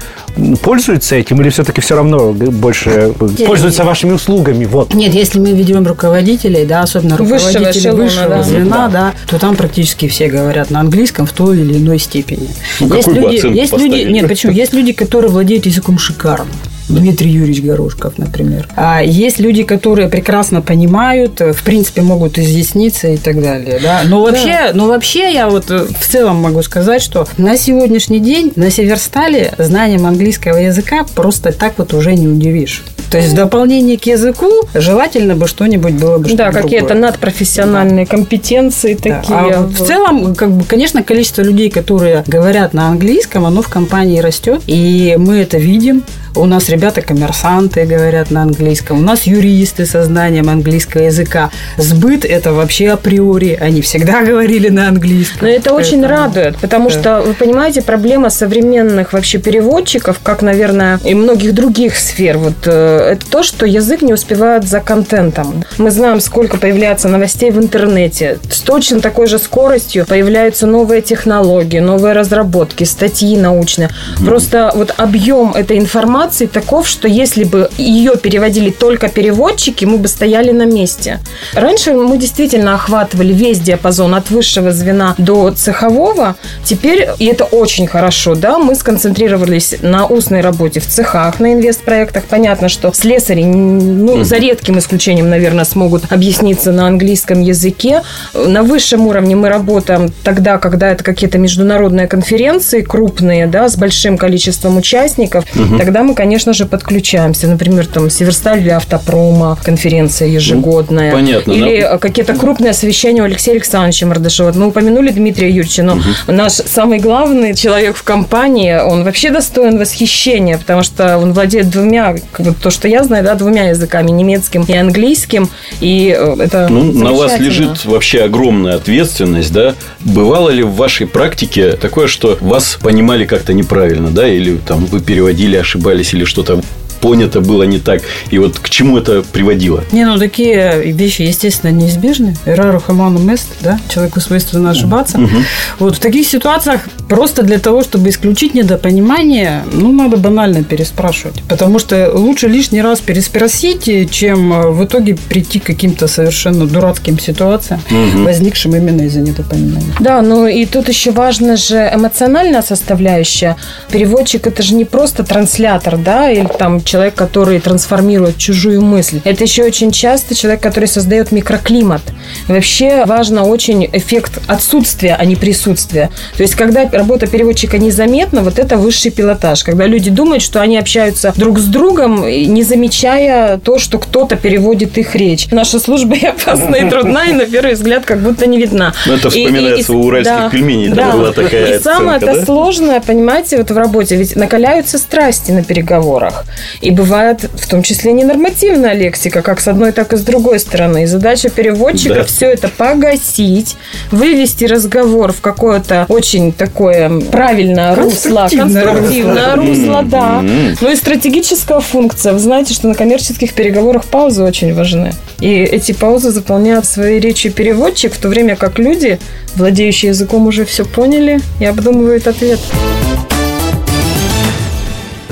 пользуются 0.62 1.17
этим 1.17 1.41
или 1.41 1.50
все-таки 1.50 1.81
все 1.81 1.97
равно 1.97 2.33
больше 2.33 3.14
нет, 3.21 3.47
пользуются 3.47 3.83
нет. 3.83 3.88
вашими 3.88 4.12
услугами? 4.12 4.64
Вот. 4.64 4.95
Нет, 4.95 5.12
если 5.12 5.41
мы 5.41 5.53
ведем 5.53 5.85
руководителей, 5.87 6.64
да, 6.64 6.83
особенно 6.83 7.17
руководителей 7.17 7.91
высшего, 7.91 7.97
высшего 7.97 8.29
да. 8.29 8.43
звена, 8.43 8.88
да. 8.88 8.88
да, 8.88 9.12
то 9.29 9.38
там 9.41 9.57
практически 9.57 10.07
все 10.07 10.29
говорят 10.29 10.71
на 10.71 10.81
английском 10.81 11.26
в 11.26 11.33
той 11.33 11.59
или 11.59 11.79
иной 11.79 11.99
степени. 11.99 12.49
Ну, 12.79 12.95
есть 12.95 13.09
люди, 13.31 13.57
есть 13.57 13.73
люди, 13.73 14.12
нет, 14.12 14.28
почему? 14.28 14.52
Есть 14.64 14.73
люди, 14.73 14.93
которые 14.93 15.31
владеют 15.31 15.66
языком 15.66 15.99
шикарно. 15.99 16.50
Дмитрий 16.88 17.31
Юрьевич 17.31 17.62
Горошков, 17.62 18.19
например. 18.19 18.69
А 18.76 19.02
есть 19.02 19.40
люди, 19.40 19.62
которые 19.62 20.09
прекрасно 20.09 20.61
понимают, 20.61 21.40
в 21.40 21.62
принципе, 21.64 22.02
могут 22.02 22.38
изъясниться 22.38 23.09
и 23.09 23.16
так 23.16 23.40
далее. 23.40 23.81
Да? 23.83 24.02
Но, 24.04 24.23
вообще, 24.23 24.47
да. 24.47 24.71
но 24.75 24.87
вообще 24.87 25.33
я 25.33 25.49
вот 25.49 25.71
в 25.71 26.07
целом 26.07 26.37
могу 26.37 26.62
сказать, 26.62 27.00
что 27.00 27.26
на 27.38 27.57
сегодняшний 27.57 28.21
день 28.21 28.52
на 28.57 28.71
Северстале 28.71 29.54
знанием 29.57 30.04
английского 30.04 30.59
языка 30.59 31.07
просто 31.14 31.52
так 31.52 31.75
вот 31.78 31.95
уже 31.95 32.14
не 32.14 32.28
удивишь. 32.28 32.83
То 33.14 33.18
есть 33.18 33.33
в 33.33 33.37
дополнение 33.37 33.97
к 33.97 34.06
языку 34.06 34.50
желательно 34.75 35.37
бы 35.37 35.47
что-нибудь 35.47 35.92
было 35.92 36.18
бы 36.18 36.35
Да, 36.35 36.50
какие-то 36.50 36.94
надпрофессиональные 36.94 38.06
да. 38.06 38.11
компетенции 38.11 38.94
да. 38.94 39.21
такие. 39.21 39.38
А 39.38 39.61
вот. 39.61 39.71
В 39.71 39.87
целом, 39.87 40.35
как 40.35 40.50
бы, 40.50 40.64
конечно, 40.64 41.00
количество 41.04 41.42
людей, 41.42 41.71
которые 41.71 42.25
говорят 42.26 42.75
на 42.75 42.88
английском, 42.88 43.47
оно 43.47 43.62
в 43.62 43.68
компании 43.68 44.18
растет, 44.18 44.62
и 44.66 45.14
мы 45.16 45.37
это 45.37 45.59
видим. 45.59 46.02
У 46.37 46.47
нас 46.47 46.69
ребята 46.69 47.00
коммерсанты 47.00 47.85
говорят 47.85 48.33
на 48.33 48.43
английском, 48.43 48.99
у 48.99 49.03
нас 49.03 49.23
юристы 49.23 49.87
со 49.87 50.03
знанием 50.03 50.49
английского 50.49 51.03
языка. 51.03 51.50
Сбыт– 51.79 52.25
это 52.25 52.53
вообще 52.53 52.91
априори, 52.91 53.57
они 53.61 53.83
всегда 53.83 54.23
говорили 54.25 54.69
на 54.69 54.88
английском. 54.88 55.47
Но 55.47 55.49
это 55.49 55.73
очень 55.73 56.00
это... 56.00 56.09
радует, 56.09 56.57
потому 56.57 56.91
да. 56.91 56.99
что, 56.99 57.23
вы 57.23 57.35
понимаете, 57.35 57.83
проблема 57.83 58.31
современных 58.31 59.12
вообще 59.12 59.38
переводчиков, 59.38 60.19
как, 60.23 60.43
наверное, 60.43 60.99
и 61.05 61.14
многих 61.14 61.55
других 61.55 61.97
сфер, 61.97 62.38
вот 62.38 62.67
э, 62.67 63.12
это 63.12 63.26
то, 63.31 63.45
что 63.45 63.64
язык 63.64 64.03
не 64.03 64.12
успевает 64.12 64.67
за 64.67 64.81
контентом. 64.81 65.62
Мы 65.79 65.93
знаем, 65.93 66.19
сколько 66.19 66.57
появляется 66.57 67.09
новостей 67.09 67.53
в 67.53 67.59
интернете. 67.59 68.38
С 68.50 68.61
точно 68.61 69.00
такой 69.00 69.29
же 69.29 69.38
скоростью 69.38 70.05
появляются 70.05 70.67
новые 70.67 71.00
технологии, 71.00 71.79
новые 71.79 72.12
разработки, 72.12 72.83
статьи 72.83 73.37
научные. 73.37 73.88
Просто 74.25 74.73
вот 74.75 74.95
объем 74.97 75.55
этой 75.55 75.79
информации 75.79 76.24
информации 76.25 76.47
таков, 76.47 76.88
что 76.88 77.07
если 77.07 77.45
бы 77.45 77.69
ее 77.76 78.16
переводили 78.16 78.71
только 78.71 79.09
переводчики, 79.09 79.85
мы 79.85 79.99
бы 79.99 80.09
стояли 80.09 80.52
на 80.52 80.64
месте. 80.64 81.21
Раньше 81.54 81.93
мы 81.93 82.16
действительно 82.16 82.75
охватывали 82.75 83.33
весь 83.33 83.61
диапазон 83.61 84.14
от 84.14 84.31
высшего 84.31 84.73
звена 84.73 85.14
до 85.19 85.50
цехового. 85.50 86.37
Теперь, 86.64 87.09
и 87.19 87.26
это 87.26 87.45
очень 87.45 87.87
хорошо, 87.87 88.35
да, 88.35 88.59
мы 88.59 88.75
сконцентрировались 88.75 89.75
на 89.83 90.07
устной 90.07 90.40
работе 90.40 90.81
в 90.81 90.87
цехах, 90.87 91.40
на 91.40 91.52
инвестпроектах. 91.52 92.25
Понятно, 92.25 92.69
что 92.69 92.93
слесари, 92.93 93.45
ну, 93.45 94.25
за 94.25 94.37
редким 94.37 94.78
исключением, 94.78 95.28
наверное, 95.28 95.64
смогут 95.64 96.11
объясниться 96.11 96.73
на 96.73 96.87
английском 96.87 97.43
языке. 97.43 98.02
На 98.35 98.62
высшем 98.62 99.07
уровне 99.07 99.37
мы 99.37 99.49
работаем 99.49 100.11
тогда, 100.23 100.59
когда 100.59 100.90
это 100.90 101.04
какие-то 101.04 101.38
международные 101.38 102.07
конференции 102.07 102.81
крупные, 102.81 103.47
да, 103.47 103.69
с 103.69 103.76
большим 103.76 104.16
количеством 104.16 104.78
участников. 104.78 105.45
Угу. 105.54 105.78
Тогда 105.78 106.02
мы 106.02 106.13
конечно 106.14 106.52
же, 106.52 106.66
подключаемся. 106.66 107.49
Например, 107.49 107.87
там 107.87 108.11
Северсталь 108.11 108.61
или 108.61 108.71
Автопрома, 108.71 109.59
конференция 109.62 110.28
ежегодная. 110.28 111.11
Ну, 111.11 111.16
понятно. 111.16 111.52
Или 111.52 111.83
да. 111.83 111.99
какие-то 111.99 112.35
крупные 112.35 112.71
освещения 112.71 113.23
у 113.23 113.25
Алексея 113.25 113.54
Александровича 113.54 114.06
Мордышева. 114.06 114.52
Мы 114.52 114.68
упомянули 114.68 115.11
Дмитрия 115.11 115.49
Юрьевича, 115.49 115.83
но 115.83 115.94
угу. 115.94 116.02
наш 116.28 116.52
самый 116.52 116.99
главный 116.99 117.54
человек 117.54 117.97
в 117.97 118.02
компании, 118.02 118.78
он 118.78 119.04
вообще 119.04 119.30
достоин 119.30 119.78
восхищения, 119.78 120.59
потому 120.59 120.83
что 120.83 121.18
он 121.18 121.33
владеет 121.33 121.71
двумя, 121.71 122.16
как 122.33 122.47
бы 122.47 122.54
то, 122.54 122.71
что 122.71 122.88
я 122.88 123.04
знаю, 123.04 123.25
да, 123.25 123.35
двумя 123.35 123.68
языками, 123.68 124.11
немецким 124.11 124.64
и 124.66 124.73
английским. 124.75 125.49
И 125.80 126.14
э, 126.16 126.37
это 126.38 126.68
ну, 126.68 126.92
на 126.92 127.12
вас 127.12 127.38
лежит 127.38 127.85
вообще 127.85 128.23
огромная 128.23 128.76
ответственность, 128.76 129.52
да? 129.52 129.75
Бывало 130.00 130.50
ли 130.50 130.62
в 130.62 130.75
вашей 130.75 131.06
практике 131.06 131.73
такое, 131.73 132.06
что 132.06 132.37
вас 132.40 132.78
понимали 132.80 133.25
как-то 133.25 133.52
неправильно, 133.52 134.11
да, 134.11 134.28
или 134.28 134.56
там 134.56 134.85
вы 134.87 135.00
переводили, 135.00 135.56
ошибались 135.56 136.04
или 136.13 136.25
что-то 136.25 136.61
понято 137.05 137.43
было 137.43 137.65
не 137.65 137.79
так. 137.79 138.01
И 138.31 138.39
вот 138.39 138.59
к 138.59 138.71
чему 138.71 138.97
это 138.97 139.23
приводило? 139.23 139.85
Не, 139.93 140.07
ну 140.07 140.19
такие 140.19 140.91
вещи, 140.91 141.21
естественно, 141.21 141.71
неизбежны. 141.71 142.35
Эрару 142.47 142.81
хаману 142.81 143.19
мест, 143.19 143.49
да, 143.61 143.79
человеку 143.93 144.21
свойственно 144.21 144.71
ошибаться. 144.71 145.19
Угу. 145.19 145.37
Вот 145.81 145.97
в 145.97 145.99
таких 145.99 146.27
ситуациях 146.27 146.81
просто 147.07 147.43
для 147.43 147.59
того, 147.59 147.83
чтобы 147.83 148.09
исключить 148.09 148.55
недопонимание, 148.55 149.65
ну, 149.71 149.93
надо 149.93 150.17
банально 150.17 150.65
переспрашивать. 150.65 151.43
Потому 151.47 151.79
что 151.79 152.11
лучше 152.15 152.49
лишний 152.49 152.81
раз 152.81 153.01
переспросить, 153.01 154.11
чем 154.11 154.73
в 154.73 154.83
итоге 154.83 155.19
прийти 155.29 155.59
к 155.59 155.65
каким-то 155.65 156.09
совершенно 156.09 156.67
дурацким 156.67 157.19
ситуациям, 157.19 157.83
угу. 157.91 158.25
возникшим 158.25 158.75
именно 158.75 159.03
из-за 159.03 159.21
недопонимания. 159.21 159.95
Да, 160.01 160.23
ну 160.23 160.47
и 160.47 160.65
тут 160.65 160.89
еще 160.89 161.11
важна 161.11 161.57
же 161.57 161.91
эмоциональная 161.95 162.63
составляющая. 162.63 163.57
Переводчик 163.91 164.47
это 164.47 164.63
же 164.63 164.75
не 164.75 164.87
просто 164.87 165.23
транслятор, 165.23 165.99
да, 165.99 166.31
или 166.31 166.49
там 166.59 166.81
человек, 166.95 167.17
который 167.17 167.59
трансформирует 167.59 168.39
чужую 168.39 168.81
мысль. 168.81 169.21
Это 169.25 169.43
еще 169.43 169.65
очень 169.65 169.91
часто 169.91 170.37
человек, 170.37 170.61
который 170.61 170.87
создает 170.87 171.33
микроклимат. 171.33 172.03
Вообще 172.47 173.05
важно 173.05 173.43
очень 173.43 173.89
эффект 173.93 174.39
отсутствия, 174.47 175.17
а 175.19 175.25
не 175.25 175.35
присутствия. 175.35 176.11
То 176.37 176.45
есть, 176.45 176.55
когда 176.55 176.89
работа 176.89 177.27
переводчика 177.27 177.79
незаметна, 177.79 178.43
вот 178.43 178.61
это 178.61 178.77
высший 178.77 179.11
пилотаж. 179.11 179.65
Когда 179.65 179.89
люди 179.89 180.09
думают, 180.09 180.41
что 180.41 180.61
они 180.61 180.79
общаются 180.79 181.33
друг 181.35 181.59
с 181.59 181.65
другом, 181.65 182.29
не 182.29 182.63
замечая 182.63 183.59
то, 183.59 183.81
что 183.81 183.99
кто-то 183.99 184.37
переводит 184.37 184.97
их 184.97 185.17
речь. 185.17 185.49
Наша 185.51 185.81
служба 185.81 186.15
и 186.23 186.27
опасна, 186.27 186.77
и 186.77 186.89
трудна, 186.89 187.25
и 187.25 187.33
на 187.33 187.45
первый 187.45 187.75
взгляд 187.75 188.05
как 188.05 188.21
будто 188.21 188.47
не 188.47 188.59
видна. 188.59 188.95
Но 189.07 189.15
ну, 189.15 189.19
это 189.19 189.31
вспоминается 189.31 189.93
и, 189.93 189.97
и, 189.97 189.99
у 189.99 190.05
уральских 190.05 190.37
да, 190.37 190.49
пельменей. 190.49 190.91
Да. 190.91 191.11
Была 191.11 191.33
такая 191.33 191.79
и 191.79 191.83
самое 191.83 192.19
это 192.19 192.35
да? 192.35 192.45
сложное, 192.45 193.01
понимаете, 193.01 193.57
вот 193.57 193.73
в 193.73 193.77
работе, 193.77 194.15
ведь 194.15 194.37
накаляются 194.37 194.97
страсти 194.99 195.51
на 195.51 195.65
переговорах. 195.65 196.45
И 196.85 196.91
бывает 196.91 197.49
в 197.55 197.67
том 197.67 197.83
числе 197.83 198.12
ненормативная 198.12 198.93
лексика, 198.93 199.41
как 199.41 199.59
с 199.59 199.69
одной, 199.69 199.93
так 199.93 200.12
и 200.12 200.19
с 200.19 200.21
другой 200.21 200.59
стороны. 200.59 201.05
И 201.05 201.07
задача 201.07 201.49
переводчика 201.49 202.17
да. 202.17 202.25
все 202.25 202.50
это 202.50 202.69
погасить, 202.69 203.76
вывести 204.11 204.67
разговор 204.67 205.33
в 205.33 205.41
какое-то 205.41 206.05
очень 206.11 206.53
такое 206.53 207.21
правильное 207.31 207.95
русло, 207.95 208.49
конструктивное 208.55 209.57
русло, 209.57 210.03
да. 210.03 210.43
Ну 210.43 210.91
и 210.91 210.95
стратегическая 210.95 211.81
функция. 211.81 212.35
Вы 212.35 212.38
знаете, 212.38 212.75
что 212.75 212.87
на 212.88 212.95
коммерческих 212.95 213.55
переговорах 213.55 214.05
паузы 214.05 214.43
очень 214.43 214.75
важны. 214.75 215.12
И 215.41 215.49
эти 215.49 215.93
паузы 215.93 216.33
заполняют 216.33 216.85
свои 216.85 217.19
речи 217.19 217.49
переводчик, 217.49 218.12
в 218.12 218.19
то 218.19 218.29
время 218.29 218.57
как 218.57 218.79
люди, 218.79 219.19
владеющие 219.57 220.11
языком, 220.11 220.47
уже 220.47 220.67
все 220.67 220.85
поняли 220.85 221.41
и 221.61 221.64
обдумывают 221.64 222.26
ответ. 222.26 222.61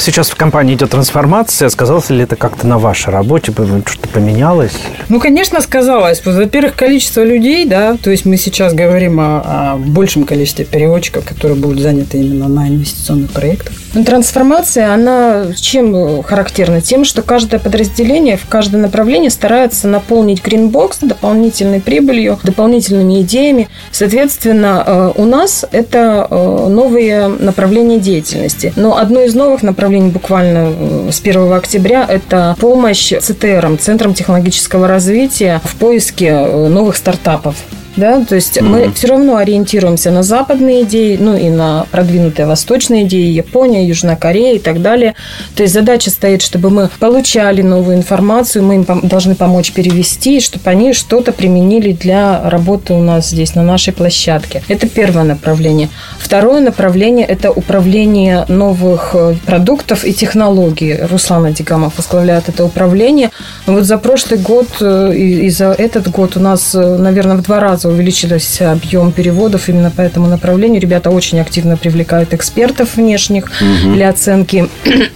Сейчас 0.05 0.31
в 0.31 0.35
компании 0.35 0.75
идет 0.75 0.91
трансформация. 0.91 1.69
Сказалось 1.69 2.11
ли 2.11 2.25
это 2.25 2.35
как-то 2.35 2.67
на 2.67 2.77
вашей 2.77 3.11
работе? 3.11 3.53
Что-то 3.53 4.09
поменялось? 4.09 4.73
Ну, 5.09 5.21
конечно, 5.21 5.61
сказалось. 5.61 6.27
Во-первых, 6.27 6.75
количество 6.75 7.23
людей, 7.23 7.65
да, 7.67 7.97
то 7.97 8.11
есть 8.11 8.25
мы 8.25 8.37
сейчас 8.37 8.75
говорим 8.75 9.21
о, 9.21 9.43
о 9.45 9.77
большем 9.77 10.25
количестве 10.25 10.65
переводчиков, 10.65 11.25
которые 11.25 11.57
будут 11.57 11.79
заняты 11.79 12.19
именно 12.19 12.49
на 12.49 12.67
инвестиционных 12.67 13.31
проектах. 13.31 13.75
Ну, 13.95 14.05
трансформация, 14.05 14.95
она 14.95 15.49
чем 15.55 16.23
характерна? 16.23 16.81
Тем, 16.81 17.05
что 17.05 17.21
каждое 17.21 17.61
подразделение 17.61 18.39
в 18.39 18.47
каждое 18.49 18.81
направление 18.81 19.31
старается 19.31 19.87
наполнить 19.87 20.43
гринбокс 20.43 20.99
дополнительной 21.01 21.81
прибылью, 21.81 22.39
дополнительными 22.43 23.21
идеями. 23.21 23.69
Соответственно, 23.91 24.83
э, 24.87 25.13
у 25.17 25.27
нас 25.27 25.67
это 25.73 26.27
э, 26.31 26.69
новые 26.69 27.29
направления 27.29 27.99
деятельности. 27.99 28.73
Но 28.77 28.97
одно 28.97 29.21
из 29.21 29.35
новых 29.35 29.63
направлений 29.63 30.11
буквально 30.11 30.73
э, 30.75 31.11
с 31.13 31.21
1 31.21 31.53
октября– 31.53 32.07
это 32.09 32.57
помощь 32.59 33.13
ЦТР, 33.13 33.77
Центрам 33.79 34.15
технологического 34.15 34.89
развития 34.89 35.61
в 35.65 35.77
поиске 35.77 36.33
новых 36.33 36.97
стартапов 36.97 37.57
да, 37.97 38.25
то 38.25 38.35
есть 38.35 38.57
mm-hmm. 38.57 38.63
мы 38.63 38.93
все 38.93 39.09
равно 39.09 39.37
ориентируемся 39.37 40.11
на 40.11 40.23
западные 40.23 40.83
идеи, 40.83 41.17
ну 41.21 41.37
и 41.37 41.51
на 41.51 41.87
продвинутые 41.91 42.47
восточные 42.47 43.05
идеи, 43.05 43.31
Япония, 43.31 43.87
Южная 43.87 44.17
Корея 44.17 44.55
и 44.55 44.59
так 44.59 44.83
далее. 44.83 45.15
То 45.57 45.63
есть 45.63 45.75
задача 45.75 46.11
стоит, 46.11 46.43
чтобы 46.43 46.71
мы 46.71 46.91
получали 46.99 47.63
новую 47.63 47.97
информацию, 47.97 48.65
мы 48.65 48.77
им 48.77 48.87
должны 49.03 49.35
помочь 49.35 49.73
перевести, 49.73 50.41
чтобы 50.41 50.71
они 50.71 50.93
что-то 50.93 51.33
применили 51.33 51.93
для 51.93 52.49
работы 52.49 52.95
у 52.95 53.03
нас 53.03 53.31
здесь, 53.31 53.55
на 53.55 53.63
нашей 53.63 53.93
площадке. 53.93 54.63
Это 54.69 54.89
первое 54.89 55.25
направление. 55.25 55.89
Второе 56.19 56.61
направление– 56.61 57.27
это 57.29 57.51
управление 57.51 58.45
новых 58.49 59.11
э, 59.15 59.35
продуктов 59.47 60.05
и 60.05 60.13
технологий. 60.13 60.99
Руслан 61.11 61.47
Адигамов 61.47 61.97
возглавляет 61.97 62.49
это 62.49 62.65
управление. 62.65 63.31
Вот 63.67 63.85
за 63.85 63.99
прошлый 63.99 64.41
год 64.41 64.69
э, 64.81 65.15
и 65.15 65.51
за 65.51 65.73
этот 65.73 66.09
год 66.09 66.37
у 66.37 66.41
нас, 66.41 66.75
э, 66.75 66.97
наверное, 66.99 67.37
в 67.37 67.43
два 67.43 67.61
раза 67.61 67.82
раза 67.83 67.89
увеличился 67.89 68.73
объем 68.73 69.13
переводов 69.13 69.69
именно 69.69 69.91
по 69.91 70.01
этому 70.01 70.29
направлению. 70.29 70.81
Ребята 70.81 71.11
очень 71.11 71.41
активно 71.41 71.77
привлекают 71.77 72.35
экспертов 72.35 72.97
внешних 72.97 73.45
угу. 73.61 73.95
для 73.95 74.09
оценки 74.09 74.69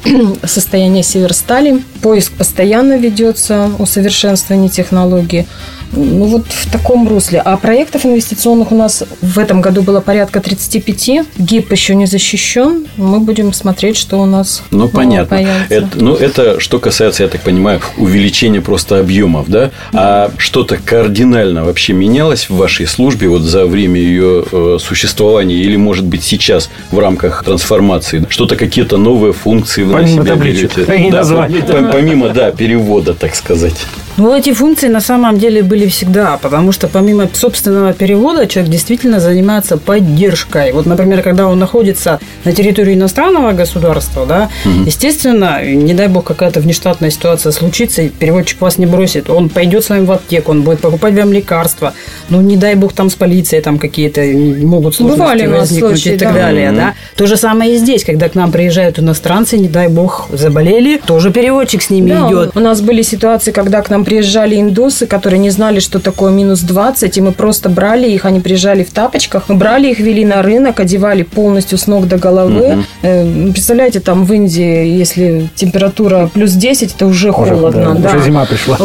состояния 0.45 1.03
Северстали. 1.03 1.83
Поиск 2.03 2.33
постоянно 2.33 2.99
ведется, 2.99 3.71
усовершенствование 3.79 4.69
технологии. 4.69 5.47
Ну, 5.93 6.25
вот 6.27 6.47
в 6.49 6.71
таком 6.71 7.09
русле. 7.09 7.41
А 7.41 7.57
проектов 7.57 8.05
инвестиционных 8.05 8.73
у 8.73 8.77
нас 8.77 9.05
в 9.23 9.39
этом 9.39 9.61
году 9.61 9.83
было 9.83 10.01
порядка 10.01 10.41
35. 10.41 11.27
ГИП 11.39 11.73
еще 11.73 11.95
не 11.95 12.07
защищен. 12.07 12.87
Мы 12.97 13.21
будем 13.21 13.53
смотреть, 13.53 13.97
что 13.97 14.21
у 14.21 14.27
нас 14.27 14.63
Ну, 14.71 14.89
понятно. 14.89 15.37
Это, 15.69 15.89
ну, 15.95 16.15
это 16.15 16.61
что 16.61 16.79
касается, 16.79 17.23
я 17.23 17.29
так 17.29 17.43
понимаю, 17.43 17.81
увеличения 17.97 18.61
просто 18.61 18.99
объемов, 18.99 19.49
да? 19.49 19.71
А 19.93 20.31
что-то 20.39 20.77
кардинально 20.77 21.65
вообще 21.65 21.93
менялось 21.93 22.49
в 22.49 22.57
вашей 22.57 22.87
службе 22.87 23.29
вот 23.29 23.43
за 23.43 23.67
время 23.67 24.01
ее 24.01 24.45
э, 24.51 24.79
существования 24.81 25.57
или, 25.57 25.77
может 25.77 26.05
быть, 26.05 26.23
сейчас 26.23 26.71
в 26.91 26.99
рамках 26.99 27.45
трансформации? 27.45 28.25
Что-то 28.29 28.57
какие-то 28.57 28.97
новые 28.97 29.33
функции 29.33 29.83
вы 29.83 29.95
помимо 29.95 30.23
на 30.23 30.25
себя 30.25 30.37
берете? 30.37 31.11
Да, 31.11 31.91
помимо, 31.93 32.31
да, 32.31 32.51
перевода, 32.51 33.15
так 33.15 33.35
сказать. 33.35 33.77
Ну, 34.17 34.35
эти 34.35 34.55
функции 34.55 34.89
на 34.89 35.01
самом 35.01 35.39
деле 35.39 35.63
были 35.63 35.76
всегда, 35.85 36.39
потому 36.39 36.73
что 36.73 36.89
помимо 36.89 37.29
собственного 37.33 37.93
перевода 37.93 38.47
человек 38.47 38.73
действительно 38.73 39.21
занимается 39.21 39.77
поддержкой. 39.77 40.73
Вот, 40.73 40.87
например, 40.87 41.23
когда 41.23 41.47
он 41.47 41.59
находится 41.59 42.19
на 42.45 42.53
территории 42.53 42.95
иностранного 42.95 43.53
государства, 43.53 44.25
да, 44.25 44.49
угу. 44.65 44.85
естественно, 44.87 45.63
не 45.63 45.93
дай 45.93 46.09
бог 46.09 46.25
какая-то 46.25 46.61
внештатная 46.61 47.11
ситуация 47.11 47.53
случится, 47.53 48.03
и 48.03 48.09
переводчик 48.09 48.61
вас 48.61 48.79
не 48.79 48.87
бросит, 48.87 49.29
он 49.29 49.51
пойдет 49.51 49.85
с 49.85 49.91
вами 49.91 50.07
в 50.07 50.13
аптеку, 50.13 50.53
он 50.53 50.63
будет 50.63 50.81
покупать 50.81 51.15
вам 51.15 51.33
лекарства, 51.33 51.93
ну, 52.31 52.41
не 52.41 52.57
дай 52.57 52.75
бог 52.75 52.93
там 52.93 53.11
с 53.11 53.15
полицией 53.15 53.63
там 53.63 53.79
какие-то 53.79 54.23
могут 54.23 54.95
сложности 54.95 55.21
Бывали 55.21 55.47
возникнуть 55.47 56.01
случаи, 56.01 56.15
и 56.15 56.19
так 56.19 56.33
да. 56.33 56.41
далее, 56.41 56.73
да. 56.73 56.95
То 57.17 57.27
же 57.27 57.37
самое 57.37 57.75
и 57.75 57.79
здесь, 57.79 58.05
когда 58.05 58.29
к 58.29 58.35
нам 58.35 58.53
приезжают 58.53 58.99
иностранцы, 58.99 59.59
не 59.59 59.69
дай 59.69 59.89
бог 59.89 60.29
заболели, 60.33 61.01
тоже 61.05 61.33
переводчик 61.33 61.83
с 61.83 61.91
ними 61.91 62.11
да, 62.11 62.29
идет. 62.29 62.57
У 62.57 62.61
нас 62.61 62.81
были 62.81 63.03
ситуации, 63.03 63.51
когда 63.51 63.83
к 63.83 63.91
нам 63.91 64.05
приезжали 64.05 64.57
индусы, 64.61 65.07
которые 65.07 65.39
не 65.41 65.51
знали, 65.51 65.66
что 65.81 65.99
такое 65.99 66.33
минус 66.33 66.61
20, 66.61 67.17
и 67.17 67.21
мы 67.21 67.33
просто 67.33 67.69
брали 67.69 68.09
их, 68.09 68.25
они 68.25 68.41
приезжали 68.41 68.85
в 68.85 68.91
тапочках, 68.91 69.49
мы 69.49 69.57
брали 69.57 69.91
их, 69.91 70.01
вели 70.01 70.25
на 70.25 70.43
рынок, 70.43 70.81
одевали 70.81 71.23
полностью 71.23 71.79
с 71.79 71.87
ног 71.87 72.09
до 72.09 72.17
головы. 72.17 72.79
Угу. 73.03 73.53
Представляете, 73.53 74.01
там 74.01 74.25
в 74.25 74.33
Индии, 74.33 74.87
если 74.87 75.49
температура 75.55 76.31
плюс 76.33 76.53
10, 76.53 76.95
это 76.95 77.07
уже, 77.07 77.31
уже 77.31 77.33
холодно. 77.33 77.95
Да, 77.95 78.01
да. 78.01 78.17
Уже 78.17 78.25
зима 78.25 78.45
пришла. 78.47 78.79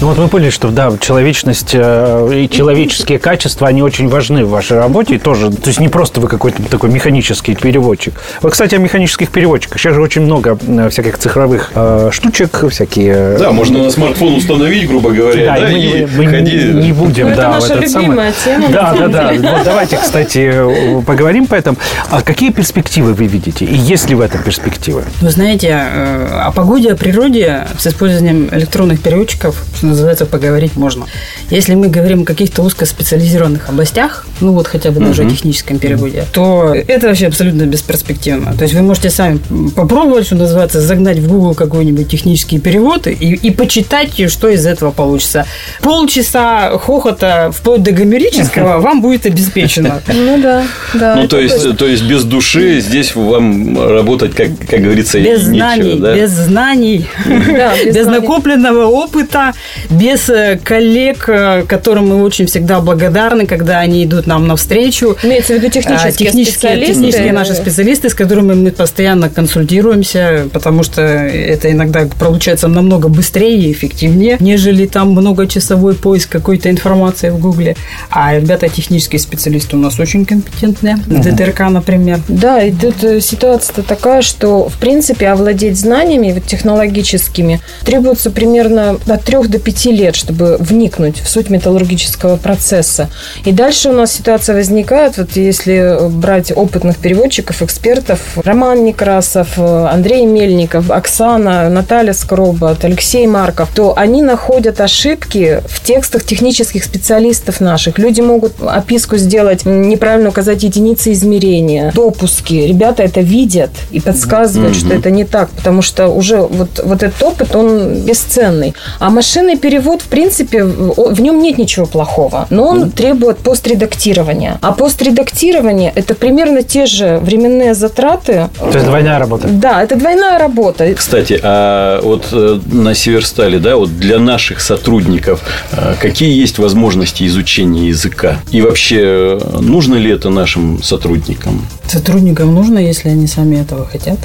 Ну 0.00 0.06
вот 0.06 0.16
мы 0.16 0.28
поняли, 0.28 0.48
что 0.48 0.68
да, 0.68 0.90
человечность 0.98 1.72
э, 1.74 2.30
и 2.34 2.48
человеческие 2.48 3.18
качества, 3.18 3.68
они 3.68 3.82
очень 3.82 4.08
важны 4.08 4.46
в 4.46 4.48
вашей 4.48 4.78
работе. 4.78 5.16
И 5.16 5.18
тоже, 5.18 5.50
то 5.50 5.68
есть 5.68 5.78
не 5.78 5.90
просто 5.90 6.20
вы 6.20 6.28
какой-то 6.28 6.62
такой 6.62 6.88
механический 6.88 7.54
переводчик. 7.54 8.14
Вот, 8.40 8.52
кстати, 8.52 8.74
о 8.74 8.78
механических 8.78 9.28
переводчиках. 9.28 9.78
Сейчас 9.78 9.94
же 9.94 10.00
очень 10.00 10.22
много 10.22 10.58
э, 10.66 10.88
всяких 10.88 11.18
цифровых 11.18 11.72
э, 11.74 12.08
штучек, 12.12 12.64
всякие... 12.70 13.36
Да, 13.36 13.52
можно 13.52 13.82
на 13.82 13.90
смартфон 13.90 14.36
установить, 14.36 14.88
грубо 14.88 15.10
говоря, 15.10 15.44
да, 15.44 15.60
да 15.60 15.70
и, 15.70 16.04
и 16.04 16.06
мы 16.16 16.26
ходи... 16.26 16.56
не, 16.56 16.86
не 16.86 16.92
будем, 16.94 17.28
ну, 17.28 17.36
да, 17.36 17.42
это 17.42 17.50
наша 17.50 17.74
этот 17.74 17.94
любимая 17.94 18.32
самый... 18.32 18.68
тема. 18.68 18.72
Да, 18.72 18.94
да, 18.94 19.08
да. 19.08 19.52
Вот 19.52 19.64
давайте, 19.66 19.98
кстати, 19.98 21.02
поговорим 21.04 21.46
по 21.46 21.56
этому. 21.56 21.76
А 22.08 22.22
какие 22.22 22.52
перспективы 22.52 23.12
вы 23.12 23.26
видите? 23.26 23.66
И 23.66 23.76
есть 23.76 24.08
ли 24.08 24.14
в 24.14 24.22
этом 24.22 24.42
перспективы? 24.42 25.04
Вы 25.20 25.28
знаете, 25.28 25.68
э, 25.68 26.40
о 26.42 26.52
погоде, 26.52 26.92
о 26.92 26.96
природе 26.96 27.66
с 27.78 27.86
использованием 27.86 28.48
электронных 28.50 29.02
переводчиков, 29.02 29.62
называется, 29.90 30.26
поговорить 30.26 30.76
можно. 30.76 31.06
Если 31.50 31.74
мы 31.74 31.88
говорим 31.88 32.22
о 32.22 32.24
каких-то 32.24 32.62
узкоспециализированных 32.62 33.68
областях, 33.68 34.26
ну 34.40 34.52
вот 34.52 34.66
хотя 34.66 34.90
бы 34.90 35.00
даже 35.00 35.22
uh-huh. 35.22 35.28
о 35.28 35.30
техническом 35.30 35.78
переводе, 35.78 36.24
то 36.32 36.74
это 36.74 37.08
вообще 37.08 37.26
абсолютно 37.26 37.62
бесперспективно. 37.66 38.54
То 38.56 38.62
есть 38.62 38.74
вы 38.74 38.82
можете 38.82 39.10
сами 39.10 39.38
попробовать, 39.74 40.26
что 40.26 40.36
называется, 40.36 40.80
загнать 40.80 41.18
в 41.18 41.28
Google 41.28 41.54
какой-нибудь 41.54 42.08
технический 42.08 42.58
перевод 42.58 43.06
и, 43.06 43.12
и 43.12 43.50
почитать, 43.50 44.30
что 44.30 44.48
из 44.48 44.66
этого 44.66 44.90
получится. 44.90 45.46
Полчаса 45.82 46.78
хохота 46.78 47.50
вплоть 47.52 47.82
до 47.82 47.92
гомерического 47.92 48.78
вам 48.80 49.02
будет 49.02 49.26
обеспечено. 49.26 50.00
Ну 50.06 50.40
да, 50.40 50.64
да. 50.94 51.16
Ну 51.16 51.28
то 51.28 51.38
есть, 51.40 51.76
то 51.76 51.86
есть 51.86 52.04
без 52.04 52.24
души 52.24 52.80
здесь 52.80 53.14
вам 53.14 53.78
работать, 53.80 54.34
как, 54.34 54.48
как 54.68 54.80
говорится, 54.80 55.20
без 55.20 55.42
знаний, 55.42 55.98
да? 55.98 56.14
без 56.14 56.30
знаний, 56.30 57.06
без 57.26 58.06
накопленного 58.06 58.86
опыта, 58.86 59.52
без 59.88 60.28
э, 60.28 60.58
коллег, 60.62 61.28
э, 61.28 61.64
которым 61.66 62.08
мы 62.08 62.22
очень 62.22 62.46
всегда 62.46 62.80
благодарны, 62.80 63.46
когда 63.46 63.78
они 63.78 64.04
идут 64.04 64.26
нам 64.26 64.46
навстречу. 64.46 65.16
Имеется 65.22 65.54
в 65.54 65.56
виду 65.56 65.70
технические, 65.70 66.12
технические 66.12 66.52
специалисты? 66.52 66.94
Технические 66.94 67.32
наши 67.32 67.54
специалисты, 67.54 68.10
с 68.10 68.14
которыми 68.14 68.54
мы 68.54 68.70
постоянно 68.70 69.28
консультируемся, 69.28 70.48
потому 70.52 70.82
что 70.82 71.02
это 71.02 71.70
иногда 71.70 72.08
получается 72.18 72.68
намного 72.68 73.08
быстрее 73.08 73.58
и 73.58 73.72
эффективнее, 73.72 74.36
нежели 74.40 74.86
там 74.86 75.10
многочасовой 75.10 75.94
поиск 75.94 76.30
какой-то 76.30 76.70
информации 76.70 77.30
в 77.30 77.38
Гугле. 77.38 77.76
А 78.10 78.34
ребята, 78.36 78.68
технические 78.68 79.20
специалисты 79.20 79.76
у 79.76 79.78
нас 79.78 79.98
очень 79.98 80.24
компетентные. 80.24 80.96
Uh-huh. 80.96 81.22
ДТРК, 81.22 81.70
например. 81.70 82.20
Да, 82.28 82.62
и 82.62 82.72
тут 82.72 83.02
э, 83.04 83.20
ситуация 83.20 83.82
такая, 83.82 84.22
что, 84.22 84.68
в 84.68 84.78
принципе, 84.78 85.28
овладеть 85.28 85.78
знаниями 85.78 86.32
вот, 86.32 86.44
технологическими 86.44 87.60
требуется 87.84 88.30
примерно 88.30 88.98
от 89.06 89.24
3 89.24 89.48
до 89.48 89.58
5 89.58 89.69
лет 89.72 90.10
лет, 90.10 90.16
чтобы 90.16 90.56
вникнуть 90.58 91.20
в 91.20 91.28
суть 91.28 91.50
металлургического 91.50 92.36
процесса. 92.36 93.08
И 93.44 93.52
дальше 93.52 93.90
у 93.90 93.92
нас 93.92 94.12
ситуация 94.12 94.56
возникает, 94.56 95.18
вот 95.18 95.36
если 95.36 96.08
брать 96.08 96.52
опытных 96.54 96.96
переводчиков, 96.96 97.62
экспертов, 97.62 98.20
Роман 98.36 98.84
Некрасов, 98.84 99.58
Андрей 99.58 100.26
Мельников, 100.26 100.90
Оксана, 100.90 101.68
Наталья 101.68 102.12
Скоробот, 102.12 102.84
Алексей 102.84 103.26
Марков, 103.26 103.70
то 103.74 103.94
они 103.96 104.22
находят 104.22 104.80
ошибки 104.80 105.62
в 105.68 105.82
текстах 105.82 106.24
технических 106.24 106.84
специалистов 106.84 107.60
наших. 107.60 107.98
Люди 107.98 108.20
могут 108.20 108.54
описку 108.62 109.16
сделать, 109.16 109.64
неправильно 109.64 110.30
указать 110.30 110.62
единицы 110.62 111.12
измерения, 111.12 111.92
допуски. 111.94 112.54
Ребята 112.66 113.02
это 113.02 113.20
видят 113.20 113.70
и 113.90 114.00
подсказывают, 114.00 114.76
mm-hmm. 114.76 114.86
что 114.86 114.94
это 114.94 115.10
не 115.10 115.24
так, 115.24 115.50
потому 115.50 115.82
что 115.82 116.08
уже 116.08 116.38
вот, 116.38 116.80
вот 116.82 117.02
этот 117.02 117.22
опыт, 117.22 117.54
он 117.54 118.00
бесценный. 118.00 118.74
А 118.98 119.10
машинный 119.10 119.56
перевод 119.60 119.90
перевод, 119.90 120.02
в 120.02 120.08
принципе, 120.08 120.64
в 120.64 121.20
нем 121.20 121.42
нет 121.42 121.58
ничего 121.58 121.86
плохого, 121.86 122.46
но 122.50 122.66
он 122.68 122.84
mm. 122.84 122.90
требует 122.90 123.38
постредактирования. 123.38 124.58
А 124.60 124.72
постредактирование– 124.72 125.92
это 125.94 126.14
примерно 126.14 126.62
те 126.62 126.86
же 126.86 127.18
временные 127.22 127.74
затраты. 127.74 128.48
То 128.58 128.70
есть 128.72 128.86
двойная 128.86 129.18
работа. 129.18 129.48
Да, 129.48 129.82
это 129.82 129.96
двойная 129.96 130.38
работа. 130.38 130.92
Кстати, 130.94 131.38
а 131.42 132.00
вот 132.02 132.28
э, 132.32 132.60
на 132.66 132.94
Северстале, 132.94 133.58
да, 133.58 133.76
вот 133.76 133.98
для 133.98 134.18
наших 134.18 134.60
сотрудников 134.60 135.40
э, 135.72 135.94
какие 136.00 136.38
есть 136.38 136.58
возможности 136.58 137.26
изучения 137.26 137.88
языка? 137.88 138.36
И 138.50 138.62
вообще, 138.62 139.38
э, 139.40 139.58
нужно 139.60 139.96
ли 139.96 140.10
это 140.10 140.30
нашим 140.30 140.82
сотрудникам? 140.82 141.66
Сотрудникам 141.86 142.54
нужно, 142.54 142.78
если 142.78 143.08
они 143.08 143.26
сами 143.26 143.60
этого 143.60 143.86
хотят. 143.86 144.18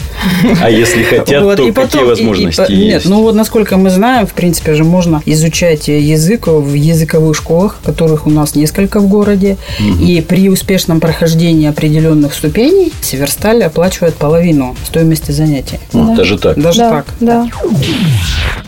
А 0.61 0.69
если 0.69 1.03
хотят, 1.03 1.43
вот, 1.43 1.57
то 1.57 1.73
какие 1.73 2.03
возможности 2.03 2.71
и, 2.71 2.75
и, 2.75 2.77
есть? 2.77 3.05
Нет, 3.05 3.05
ну 3.05 3.23
вот 3.23 3.35
насколько 3.35 3.77
мы 3.77 3.89
знаем, 3.89 4.27
в 4.27 4.33
принципе 4.33 4.75
же 4.75 4.83
можно 4.83 5.21
изучать 5.25 5.87
язык 5.87 6.47
в 6.47 6.73
языковых 6.73 7.35
школах, 7.35 7.77
которых 7.83 8.27
у 8.27 8.29
нас 8.29 8.55
несколько 8.55 8.99
в 8.99 9.07
городе. 9.07 9.57
Угу. 9.79 10.03
И 10.03 10.21
при 10.21 10.49
успешном 10.49 10.99
прохождении 10.99 11.67
определенных 11.67 12.33
ступеней 12.33 12.93
Северсталь 13.01 13.63
оплачивает 13.63 14.15
половину 14.15 14.75
стоимости 14.85 15.31
занятий. 15.31 15.79
Ну, 15.93 16.09
да. 16.09 16.15
Даже 16.15 16.37
так? 16.37 16.59
Даже 16.59 16.79
да, 16.79 16.89
так. 16.89 17.05
Да. 17.19 17.47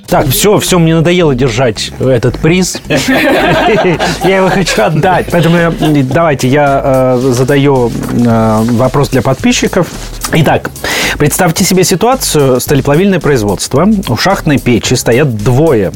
Так, 0.07 0.27
все, 0.29 0.57
все, 0.59 0.79
мне 0.79 0.95
надоело 0.95 1.35
держать 1.35 1.91
этот 1.99 2.39
приз. 2.39 2.81
Я 2.87 4.37
его 4.37 4.49
хочу 4.49 4.81
отдать. 4.81 5.27
Поэтому 5.31 5.73
давайте 6.03 6.47
я 6.47 7.17
э, 7.17 7.31
задаю 7.33 7.91
э, 8.13 8.63
вопрос 8.71 9.09
для 9.09 9.21
подписчиков. 9.21 9.87
Итак, 10.31 10.71
представьте 11.17 11.65
себе 11.65 11.83
ситуацию 11.83 12.61
сталеплавильное 12.61 13.19
производство. 13.19 13.85
У 14.07 14.15
шахтной 14.15 14.59
печи 14.59 14.93
стоят 14.93 15.35
двое 15.35 15.91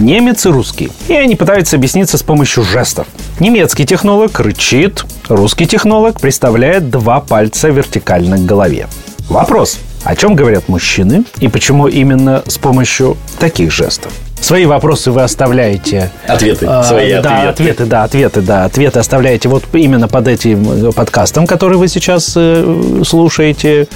немец 0.00 0.46
и 0.46 0.48
русский. 0.48 0.90
И 1.08 1.14
они 1.14 1.36
пытаются 1.36 1.76
объясниться 1.76 2.18
с 2.18 2.22
помощью 2.22 2.64
жестов. 2.64 3.06
Немецкий 3.38 3.86
технолог 3.86 4.38
рычит, 4.40 5.04
русский 5.28 5.66
технолог 5.66 6.20
приставляет 6.20 6.90
два 6.90 7.20
пальца 7.20 7.68
вертикально 7.68 8.38
к 8.38 8.46
голове. 8.46 8.88
Вопрос. 9.28 9.78
О 10.02 10.16
чем 10.16 10.34
говорят 10.34 10.68
мужчины 10.68 11.24
и 11.40 11.48
почему 11.48 11.86
именно 11.86 12.42
с 12.46 12.56
помощью 12.56 13.16
таких 13.38 13.70
жестов? 13.70 14.12
Свои 14.40 14.66
вопросы 14.66 15.10
вы 15.10 15.22
оставляете. 15.22 16.10
Ответы. 16.26 16.66
А, 16.66 16.82
свои 16.82 17.12
да, 17.12 17.18
ответы. 17.18 17.48
ответы. 17.48 17.84
Да, 17.86 18.04
ответы, 18.04 18.40
да. 18.40 18.64
Ответы 18.64 18.98
оставляете 18.98 19.48
вот 19.48 19.64
именно 19.72 20.08
под 20.08 20.28
этим 20.28 20.92
подкастом, 20.92 21.46
который 21.46 21.76
вы 21.76 21.88
сейчас 21.88 22.32
э, 22.36 23.02
слушаете 23.06 23.86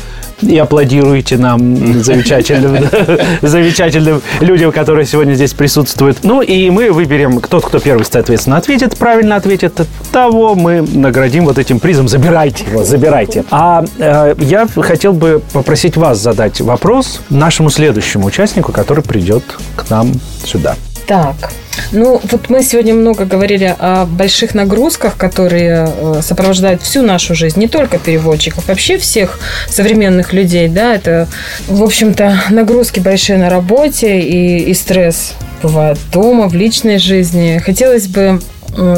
и 0.42 0.59
аплодируете 0.59 1.38
нам, 1.38 1.76
замечательным, 2.02 2.85
замечательным 3.42 4.22
людям, 4.40 4.72
которые 4.72 5.07
сегодня 5.07 5.35
здесь 5.35 5.52
присутствуют. 5.54 6.18
Ну, 6.22 6.42
и 6.42 6.70
мы 6.70 6.92
выберем, 6.92 7.40
тот, 7.40 7.64
кто 7.64 7.78
первый, 7.78 8.04
соответственно, 8.04 8.57
ответит, 8.57 8.96
правильно 8.96 9.37
ответит, 9.37 9.80
того 10.12 10.54
мы 10.54 10.83
наградим 10.83 11.46
вот 11.46 11.59
этим 11.59 11.80
призом. 11.80 12.09
Забирайте 12.09 12.64
его, 12.70 12.85
забирайте. 12.85 13.44
А 13.50 13.85
э, 13.98 14.35
я 14.38 14.66
хотел 14.76 15.12
бы 15.12 15.42
попросить 15.52 15.96
вас 15.96 16.18
задать 16.18 16.61
вопрос 16.61 17.20
нашему 17.30 17.70
следующему 17.70 18.26
участнику, 18.26 18.72
который 18.72 19.02
придет 19.02 19.42
к 19.76 19.88
нам 19.90 20.12
сюда. 20.46 20.76
Так, 21.07 21.52
ну, 21.92 22.20
вот 22.30 22.48
мы 22.48 22.62
сегодня 22.62 22.94
много 22.94 23.26
говорили 23.26 23.74
о 23.78 24.07
больших 24.07 24.54
нагрузках, 24.54 25.16
которые 25.16 25.87
э, 25.87 26.20
сопровождают 26.22 26.83
всю 26.83 27.02
нашу 27.02 27.35
жизнь, 27.35 27.61
не 27.61 27.68
только 27.68 27.98
переводчиков, 27.98 28.66
вообще 28.68 28.96
всех 28.96 29.38
современных 29.68 30.33
людей, 30.33 30.68
да, 30.68 30.94
это, 30.94 31.28
в 31.68 31.83
общем-то, 31.83 32.44
нагрузки 32.50 33.00
большие 33.00 33.38
на 33.38 33.50
работе 33.50 34.20
и, 34.20 34.70
и 34.70 34.74
стресс 34.74 35.35
бывает 35.62 35.98
дома, 36.12 36.48
в 36.48 36.54
личной 36.54 36.98
жизни. 36.98 37.61
Хотелось 37.64 38.07
бы 38.07 38.40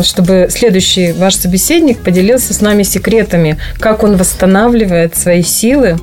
чтобы 0.02 0.48
следующий 0.50 1.12
ваш 1.12 1.34
собеседник 1.34 1.98
поделился 1.98 2.54
с 2.54 2.60
нами 2.60 2.82
секретами, 2.82 3.58
как 3.78 4.02
он 4.02 4.16
восстанавливает 4.16 5.16
свои 5.16 5.42
силы 5.42 5.98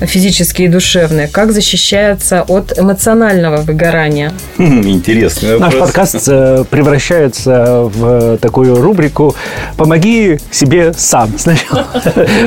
физические 0.00 0.68
и 0.68 0.70
душевные, 0.70 1.28
как 1.28 1.52
защищается 1.52 2.42
от 2.42 2.78
эмоционального 2.78 3.58
выгорания. 3.62 4.32
Хм, 4.58 4.82
интересно. 4.86 5.58
Наш 5.58 5.74
подкаст 5.74 6.28
э, 6.28 6.64
превращается 6.68 7.82
в 7.84 8.38
такую 8.38 8.80
рубрику 8.80 9.34
«Помоги 9.76 10.38
себе 10.50 10.92
сам». 10.92 11.32
Сначала 11.38 11.86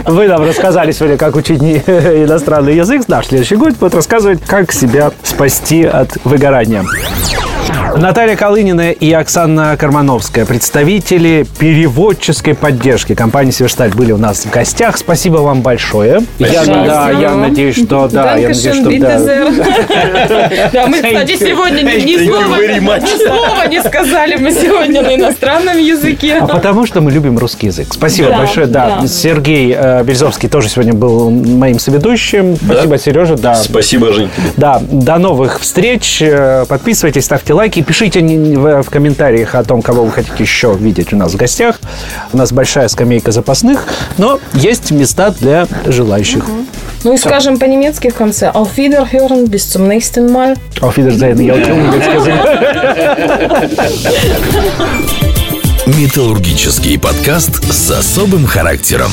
вы 0.06 0.28
нам 0.28 0.44
рассказали 0.44 0.92
сегодня, 0.92 1.18
как 1.18 1.36
учить 1.36 1.62
иностранный 1.62 2.76
язык. 2.76 3.08
Наш 3.08 3.28
следующий 3.28 3.56
гость 3.56 3.78
будет 3.78 3.96
рассказывать, 3.96 4.42
как 4.46 4.72
себя 4.72 5.12
спасти 5.24 5.84
от 5.84 6.18
выгорания. 6.24 6.86
Наталья 7.98 8.36
Колынина 8.36 8.92
и 8.92 9.12
Оксана 9.12 9.76
Кармановская, 9.78 10.46
представители 10.46 11.46
переводческой 11.60 12.56
поддержки 12.56 13.14
компании 13.14 13.52
«Северсталь» 13.52 13.92
были 13.94 14.12
у 14.12 14.18
нас 14.18 14.46
в 14.46 14.50
гостях. 14.50 14.98
Спасибо 14.98 15.38
вам 15.38 15.62
большое. 15.62 16.22
Я, 16.40 16.66
да, 16.66 17.12
я 17.12 17.36
надеюсь, 17.36 17.76
что 17.76 18.08
да, 18.08 18.36
я 18.36 18.50
надеюсь, 18.50 18.78
что 18.78 19.00
да. 19.00 19.20
Да, 20.74 20.88
мы, 20.88 21.02
кстати, 21.02 21.36
сегодня 21.38 21.82
ни 21.82 22.28
слова 22.28 23.68
не 23.68 23.82
сказали 23.84 24.36
мы 24.36 24.52
сегодня 24.52 25.02
на 25.02 25.16
иностранном 25.16 25.78
языке. 25.78 26.38
А 26.40 26.48
потому 26.48 26.86
что 26.86 27.02
мы 27.02 27.12
любим 27.12 27.38
русский 27.38 27.68
язык. 27.68 27.88
Спасибо 27.92 28.30
большое. 28.30 28.68
Да, 28.68 29.06
Сергей 29.08 29.74
э, 29.76 30.04
Березовский 30.04 30.50
тоже 30.50 30.70
сегодня 30.70 30.94
был 30.94 31.30
моим 31.30 31.80
соведущим. 31.80 32.56
Спасибо, 32.56 32.98
Сережа. 32.98 33.36
Да. 33.36 33.56
Спасибо, 33.56 34.14
Жень. 34.14 34.30
Да, 34.58 34.82
до 34.90 35.18
новых 35.18 35.60
встреч. 35.60 36.22
Э, 36.22 36.66
подписывайтесь, 36.68 37.26
ставьте 37.26 37.54
лайки, 37.54 37.59
пишите 37.68 38.22
в, 38.22 38.84
в 38.84 38.90
комментариях 38.90 39.56
о 39.56 39.64
том, 39.64 39.82
кого 39.82 40.04
вы 40.06 40.12
хотите 40.12 40.42
еще 40.44 40.76
видеть 40.80 41.14
у 41.14 41.18
нас 41.18 41.34
в 41.34 41.36
гостях. 41.36 41.80
У 42.32 42.38
нас 42.38 42.52
большая 42.52 42.88
скамейка 42.88 43.32
запасных, 43.32 43.86
но 44.18 44.40
есть 44.54 44.92
места 44.92 45.32
для 45.32 45.68
желающих. 45.86 46.48
Угу. 46.48 46.66
Ну 47.04 47.14
и 47.14 47.18
Все. 47.18 47.30
скажем 47.30 47.58
по-немецки 47.60 48.10
в 48.10 48.16
конце. 48.16 48.50
Auf 48.50 48.78
Wiederhören, 48.78 49.48
bis 49.48 49.70
zum 49.70 49.88
nächsten 49.88 50.32
Mal. 50.32 50.56
Auf 50.82 50.98
Wiedersehen, 50.98 51.42
я 51.42 51.54
учил 51.56 51.76
немецкий 51.76 52.20
Металлургический 55.86 57.00
подкаст 57.00 57.64
с 57.64 57.92
особым 57.92 58.46
характером. 58.46 59.12